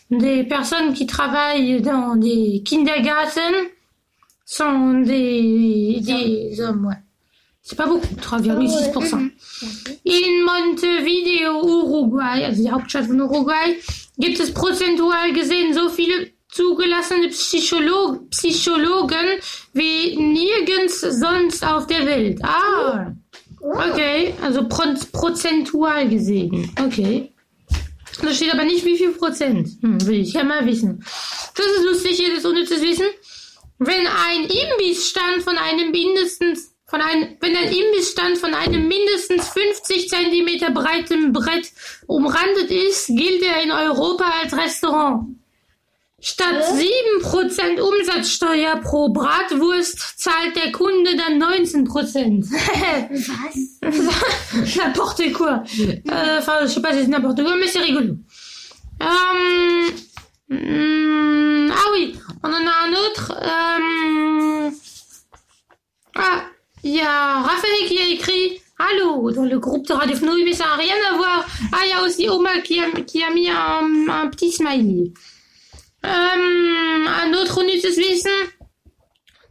des 0.10 0.44
personnes 0.44 0.94
qui 0.94 1.06
travaillent 1.06 1.82
dans 1.82 2.16
des 2.16 2.64
kindergarten 2.64 3.70
sont 4.46 5.06
des, 5.06 6.02
des 6.02 6.60
hommes, 6.62 6.86
ouais. 6.88 7.09
C'est 7.70 7.76
pas 7.76 7.86
beaucoup, 7.86 8.16
3,6%. 8.16 9.30
In 10.04 10.44
Montevideo, 10.44 11.62
Uruguay, 11.64 12.44
also 12.44 12.64
die 12.64 12.72
Hauptstadt 12.72 13.06
von 13.06 13.22
Uruguay, 13.22 13.78
gibt 14.18 14.40
es 14.40 14.52
prozentual 14.52 15.32
gesehen 15.34 15.76
so 15.76 15.88
viele 15.90 16.32
zugelassene 16.48 17.28
Psycholo 17.28 18.22
Psychologen 18.32 19.40
wie 19.74 20.16
nirgends 20.18 21.02
sonst 21.02 21.64
auf 21.64 21.86
der 21.86 22.08
Welt. 22.08 22.40
Ah, 22.42 23.14
okay, 23.62 24.34
also 24.42 24.68
pro 24.68 24.86
prozentual 25.12 26.10
gesehen. 26.10 26.72
Okay. 26.84 27.32
Da 28.20 28.34
steht 28.34 28.52
aber 28.52 28.64
nicht 28.64 28.84
wie 28.84 28.98
viel 28.98 29.12
Prozent. 29.12 29.70
Hm, 29.84 30.08
will 30.08 30.22
ich 30.22 30.34
ja 30.34 30.44
mal 30.44 30.66
wissen. 30.66 31.06
Das 31.56 31.68
ist 31.68 31.86
lustig, 31.86 32.18
hier 32.18 32.34
das 32.36 32.46
unnützes 32.46 32.82
Wissen. 32.82 33.06
Wenn 33.78 34.08
ein 34.08 34.42
Imbissstand 34.42 35.44
von 35.44 35.56
einem 35.56 35.92
mindestens 35.92 36.69
von 36.90 37.02
einem, 37.02 37.38
wenn 37.40 37.56
ein 37.56 37.72
Imbissstand 37.72 38.38
von 38.40 38.54
einem 38.54 38.88
mindestens 38.88 39.48
50 39.50 40.10
Zentimeter 40.10 40.72
breiten 40.72 41.32
Brett 41.32 41.72
umrandet 42.08 42.72
ist, 42.72 43.08
gilt 43.08 43.44
er 43.44 43.62
in 43.62 43.72
Europa 43.72 44.26
als 44.42 44.58
Restaurant. 44.58 45.36
Statt 46.22 46.64
7% 46.64 47.80
Umsatzsteuer 47.80 48.76
pro 48.78 49.08
Bratwurst 49.10 50.20
zahlt 50.20 50.54
der 50.56 50.72
Kunde 50.74 51.16
dann 51.16 51.42
19%. 51.42 52.52
Was? 52.52 53.80
n'importe 54.76 55.32
quoi. 55.32 55.64
Euh, 55.80 56.40
Enfin, 56.40 56.58
je 56.64 56.68
sais 56.68 56.82
pas 56.82 56.92
si 56.94 57.02
c'est 57.02 57.08
n'importe 57.08 57.42
quoi, 57.42 57.56
mais 57.56 57.68
c'est 57.68 57.80
rigolo. 57.80 58.18
Euh, 59.02 59.88
hum, 60.52 61.72
ah 61.72 61.86
oui, 61.94 62.18
on 62.44 62.50
en 62.50 62.68
a 62.68 62.74
un 62.86 62.94
autre. 62.94 63.32
Euh, 63.42 64.70
ah, 66.16 66.42
il 66.84 66.96
y 66.96 67.02
a 67.02 67.42
Raphaël 67.42 67.88
qui 67.88 67.98
a 67.98 68.08
écrit 68.08 68.62
Allô 68.78 69.30
dans 69.32 69.44
le 69.44 69.60
groupe 69.60 69.86
de 69.88 69.94
Radio 69.94 70.16
Fenouille, 70.16 70.46
mais 70.46 70.54
ça 70.54 70.64
n'a 70.66 70.76
rien 70.76 70.96
à 71.12 71.18
voir. 71.18 71.46
Ah, 71.74 71.80
il 71.84 71.90
y 71.90 71.94
a 71.94 72.02
aussi 72.02 72.30
Oma 72.30 72.60
qui 72.62 72.80
a, 72.80 72.86
a 72.86 73.34
mis 73.34 73.50
un, 73.50 74.28
petit 74.30 74.54
smiley. 74.54 75.12
Euh, 76.06 76.10
un 76.10 77.34
autre 77.34 77.62
Unnützes 77.62 77.98
Wissen. 77.98 78.32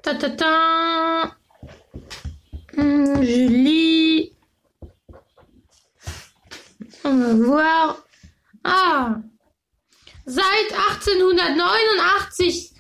Ta 0.02 0.14
ta 0.14 0.30
ta. 0.30 1.36
Hum, 2.78 3.22
je 3.22 3.48
lis. 3.48 4.32
On 7.04 7.14
va 7.14 7.34
voir. 7.34 7.98
Ah. 8.64 9.16
Seit 10.26 10.42
1889, 11.12 12.77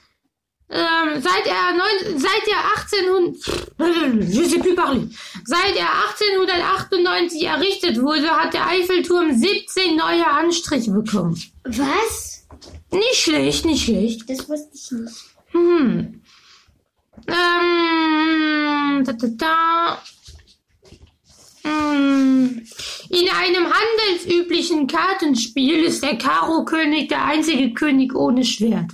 ähm, 0.70 1.22
seit 1.22 1.46
er, 1.46 1.72
neun, 1.72 2.18
seit 2.18 2.46
er 2.46 2.60
1800, 2.76 4.28
je 4.28 4.44
sais 4.44 4.60
plus 4.60 4.74
parler. 4.74 5.08
Seit 5.44 5.76
er 5.76 5.88
1898 6.10 7.42
errichtet 7.42 8.02
wurde, 8.02 8.28
hat 8.30 8.52
der 8.52 8.66
Eiffelturm 8.66 9.32
17 9.34 9.96
neue 9.96 10.26
Anstriche 10.26 10.90
bekommen. 10.90 11.40
Was? 11.64 12.46
Nicht 12.90 13.14
schlecht, 13.14 13.64
nicht 13.64 13.84
schlecht. 13.84 14.28
Das 14.28 14.48
wusste 14.48 14.70
ich 14.74 14.90
nicht. 14.90 15.16
Hm. 15.52 16.22
Ähm, 17.26 19.04
da, 19.04 19.12
da, 19.12 19.26
da. 19.28 20.02
Hm. 21.62 22.62
In 23.08 23.28
einem 23.30 23.66
handelsüblichen 23.72 24.86
Kartenspiel 24.86 25.84
ist 25.84 26.02
der 26.02 26.18
Karo-König 26.18 27.08
der 27.08 27.24
einzige 27.24 27.72
König 27.72 28.14
ohne 28.14 28.44
Schwert. 28.44 28.90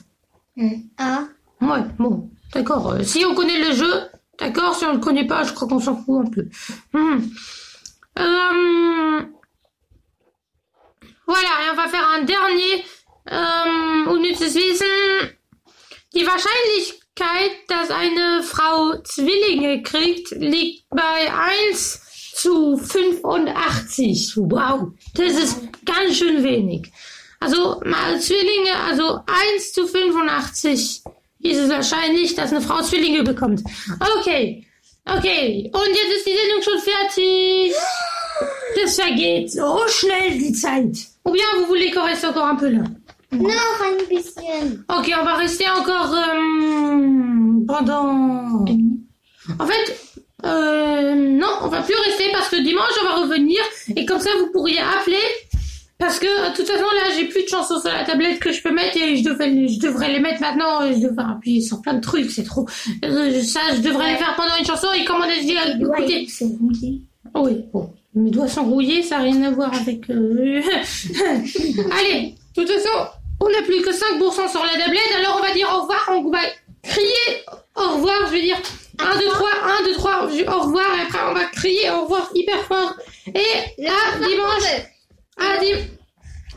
Hm. 0.54 0.90
Ah. 0.96 1.24
Ouais, 1.64 1.82
bon, 1.98 2.30
d'accord. 2.52 2.92
Euh, 2.92 3.02
Si 3.02 3.24
on 3.24 3.34
connaît 3.34 3.58
le 3.58 3.72
jeu, 3.74 3.92
d'accord. 4.38 4.74
Si 4.74 4.84
on 4.84 4.92
le 4.94 5.00
connaît 5.00 5.26
pas, 5.26 5.44
je 5.44 5.52
crois 5.52 5.68
qu'on 5.68 5.80
s'en 5.80 5.96
fout 5.96 6.26
un 6.26 6.30
peu. 6.30 6.48
Hmm. 6.92 7.20
Euh, 8.18 9.22
Voilà, 11.26 11.48
et 11.66 11.70
on 11.72 11.76
va 11.76 11.88
faire 11.88 12.06
un 12.16 12.22
dernier 12.22 12.84
ähm, 13.30 14.08
unnützes 14.08 14.54
Wissen. 14.54 15.30
Die 16.14 16.26
Wahrscheinlichkeit, 16.26 17.52
dass 17.68 17.90
eine 17.90 18.42
Frau 18.42 19.00
Zwillinge 19.02 19.82
kriegt, 19.82 20.30
liegt 20.32 20.84
bei 20.90 21.32
1 21.70 22.00
zu 22.34 22.76
85. 22.76 24.34
Wow, 24.36 24.92
das 25.14 25.32
ist 25.32 25.60
ganz 25.86 26.18
schön 26.18 26.44
wenig. 26.44 26.92
Also 27.40 27.80
mal 27.84 28.20
Zwillinge, 28.20 28.76
also 28.86 29.20
1 29.56 29.72
zu 29.72 29.86
85 29.86 31.02
ist 31.44 31.58
es 31.58 31.68
wahrscheinlich, 31.68 32.34
dass 32.34 32.50
eine 32.50 32.60
Frau 32.60 32.80
Zwillinge 32.82 33.22
bekommt. 33.22 33.62
Okay, 34.18 34.66
okay. 35.04 35.70
Und 35.72 35.88
jetzt 35.88 36.16
ist 36.16 36.26
die 36.26 36.36
Sendung 36.36 36.62
schon 36.62 36.78
fertig. 36.80 37.74
Das 38.82 38.96
vergeht 38.96 39.52
so 39.52 39.78
schnell 39.88 40.38
die 40.38 40.52
Zeit. 40.52 40.96
Ou 41.24 41.32
bien 41.32 41.44
vous 41.58 41.66
voulez 41.66 41.90
qu'on 41.90 42.04
reste 42.04 42.26
encore 42.26 42.46
un 42.46 42.56
peu 42.56 42.68
là? 42.68 42.84
Noch 43.30 43.80
ein 43.80 44.08
bisschen. 44.08 44.84
Ok, 44.88 45.12
on 45.20 45.24
va 45.24 45.34
rester 45.34 45.66
encore 45.68 46.14
euh, 46.14 47.66
pendant. 47.66 48.64
En 49.58 49.66
fait, 49.66 49.96
euh, 50.44 51.14
non, 51.14 51.48
on 51.62 51.68
va 51.68 51.82
plus 51.82 51.94
rester 52.06 52.30
parce 52.32 52.48
que 52.48 52.56
dimanche 52.62 52.92
on 53.02 53.04
va 53.06 53.22
revenir 53.22 53.60
et 53.96 54.04
comme 54.06 54.20
ça 54.20 54.30
vous 54.40 54.50
pourriez 54.52 54.78
appeler 54.80 55.24
parce 55.98 56.18
que 56.18 56.50
de 56.50 56.56
toute 56.56 56.66
façon 56.66 56.82
là 56.84 57.14
j'ai 57.16 57.26
plus 57.26 57.44
de 57.44 57.48
chansons 57.48 57.80
sur 57.80 57.90
la 57.90 58.04
tablette 58.04 58.40
que 58.40 58.52
je 58.52 58.62
peux 58.62 58.72
mettre 58.72 58.96
et 58.96 59.16
je 59.16 59.24
devrais, 59.24 59.48
je 59.68 59.78
devrais 59.80 60.10
les 60.12 60.20
mettre 60.20 60.40
maintenant. 60.40 60.80
Je 60.92 60.98
devrais 61.06 61.24
appuyer 61.30 61.60
sur 61.60 61.80
plein 61.82 61.94
de 61.94 62.00
trucs, 62.00 62.30
c'est 62.30 62.42
trop. 62.44 62.66
Euh, 63.04 63.42
ça, 63.42 63.60
je 63.74 63.80
devrais 63.80 64.12
les 64.12 64.16
faire 64.18 64.34
pendant 64.36 64.56
une 64.58 64.64
chanson 64.66 64.88
et 64.96 65.04
comme 65.04 65.16
on 65.18 65.22
a 65.22 65.38
dit, 65.40 65.54
écoutez. 65.80 66.26
Oui, 67.36 67.64
bon. 67.72 67.90
Mes 68.14 68.30
doigts 68.30 68.48
sont 68.48 68.64
rouillés, 68.64 69.02
ça 69.02 69.18
n'a 69.18 69.24
rien 69.24 69.42
à 69.42 69.50
voir 69.50 69.74
avec... 69.74 70.08
euh, 70.10 70.60
Allez, 71.90 72.34
de 72.56 72.62
toute 72.62 72.70
façon, 72.70 73.08
on 73.40 73.48
n'a 73.48 73.62
plus 73.62 73.82
que 73.82 73.90
5% 73.90 74.50
sur 74.50 74.62
la 74.64 74.78
tablette, 74.84 75.00
alors 75.18 75.40
on 75.40 75.46
va 75.46 75.52
dire 75.52 75.68
au 75.74 75.80
revoir, 75.82 76.08
on 76.10 76.30
va 76.30 76.38
crier 76.82 77.42
au 77.76 77.94
revoir, 77.96 78.26
je 78.28 78.32
veux 78.34 78.40
dire 78.40 78.56
1, 78.98 79.18
2, 79.18 79.26
3, 79.26 79.48
1, 79.80 79.84
2, 79.86 79.92
3, 79.94 80.22
au 80.22 80.60
revoir, 80.60 80.86
et 80.96 81.02
après 81.02 81.18
on 81.28 81.34
va 81.34 81.44
crier 81.46 81.90
au 81.90 82.02
revoir 82.02 82.30
hyper 82.34 82.60
fort. 82.66 82.94
Et 83.26 83.84
à 83.84 84.18
dimanche, 84.18 84.84
à, 85.36 85.58
dim- 85.58 85.88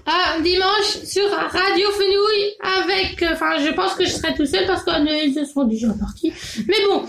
à 0.06 0.40
dimanche 0.42 1.04
sur 1.06 1.30
Radio 1.30 1.92
Fenouille 1.92 2.54
avec, 2.62 3.22
euh, 3.24 3.34
enfin 3.34 3.58
je 3.60 3.72
pense 3.74 3.96
que 3.96 4.06
je 4.06 4.12
serai 4.12 4.34
tout 4.36 4.46
seul 4.46 4.66
parce 4.68 4.84
qu'ils 4.84 5.34
se 5.34 5.46
sont 5.46 5.64
déjà 5.66 5.88
partis. 6.00 6.32
Mais 6.68 6.78
bon, 6.88 7.06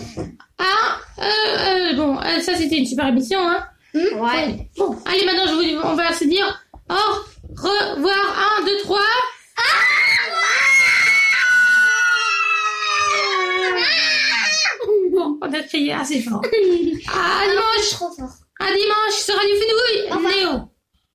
ah, 0.57 0.97
euh, 1.19 1.23
euh, 1.23 1.93
bon, 1.95 2.17
euh, 2.19 2.39
ça 2.41 2.55
c'était 2.55 2.77
une 2.77 2.85
super 2.85 3.07
émission, 3.07 3.39
hein. 3.47 3.65
Ouais. 3.93 4.69
Bon, 4.77 4.95
allez 5.05 5.25
maintenant 5.25 5.47
je 5.47 5.53
vous, 5.53 5.81
on 5.83 5.95
va 5.95 6.13
se 6.13 6.25
dire 6.25 6.63
au 6.89 6.93
revoir, 7.55 8.57
1, 8.61 8.65
2, 8.65 8.77
3. 8.83 8.99
Bon, 15.11 15.37
on 15.41 15.53
a 15.53 15.61
crié 15.63 15.93
assez 15.93 16.21
fort. 16.21 16.41
À 16.51 17.47
dimanche. 17.47 17.89
Trop 17.91 18.11
fort. 18.11 18.29
À 18.59 18.65
dimanche 18.65 19.13
sur 19.13 19.35
Radio 19.35 19.55
Fenouille. 19.55 20.35
Néo. 20.35 20.69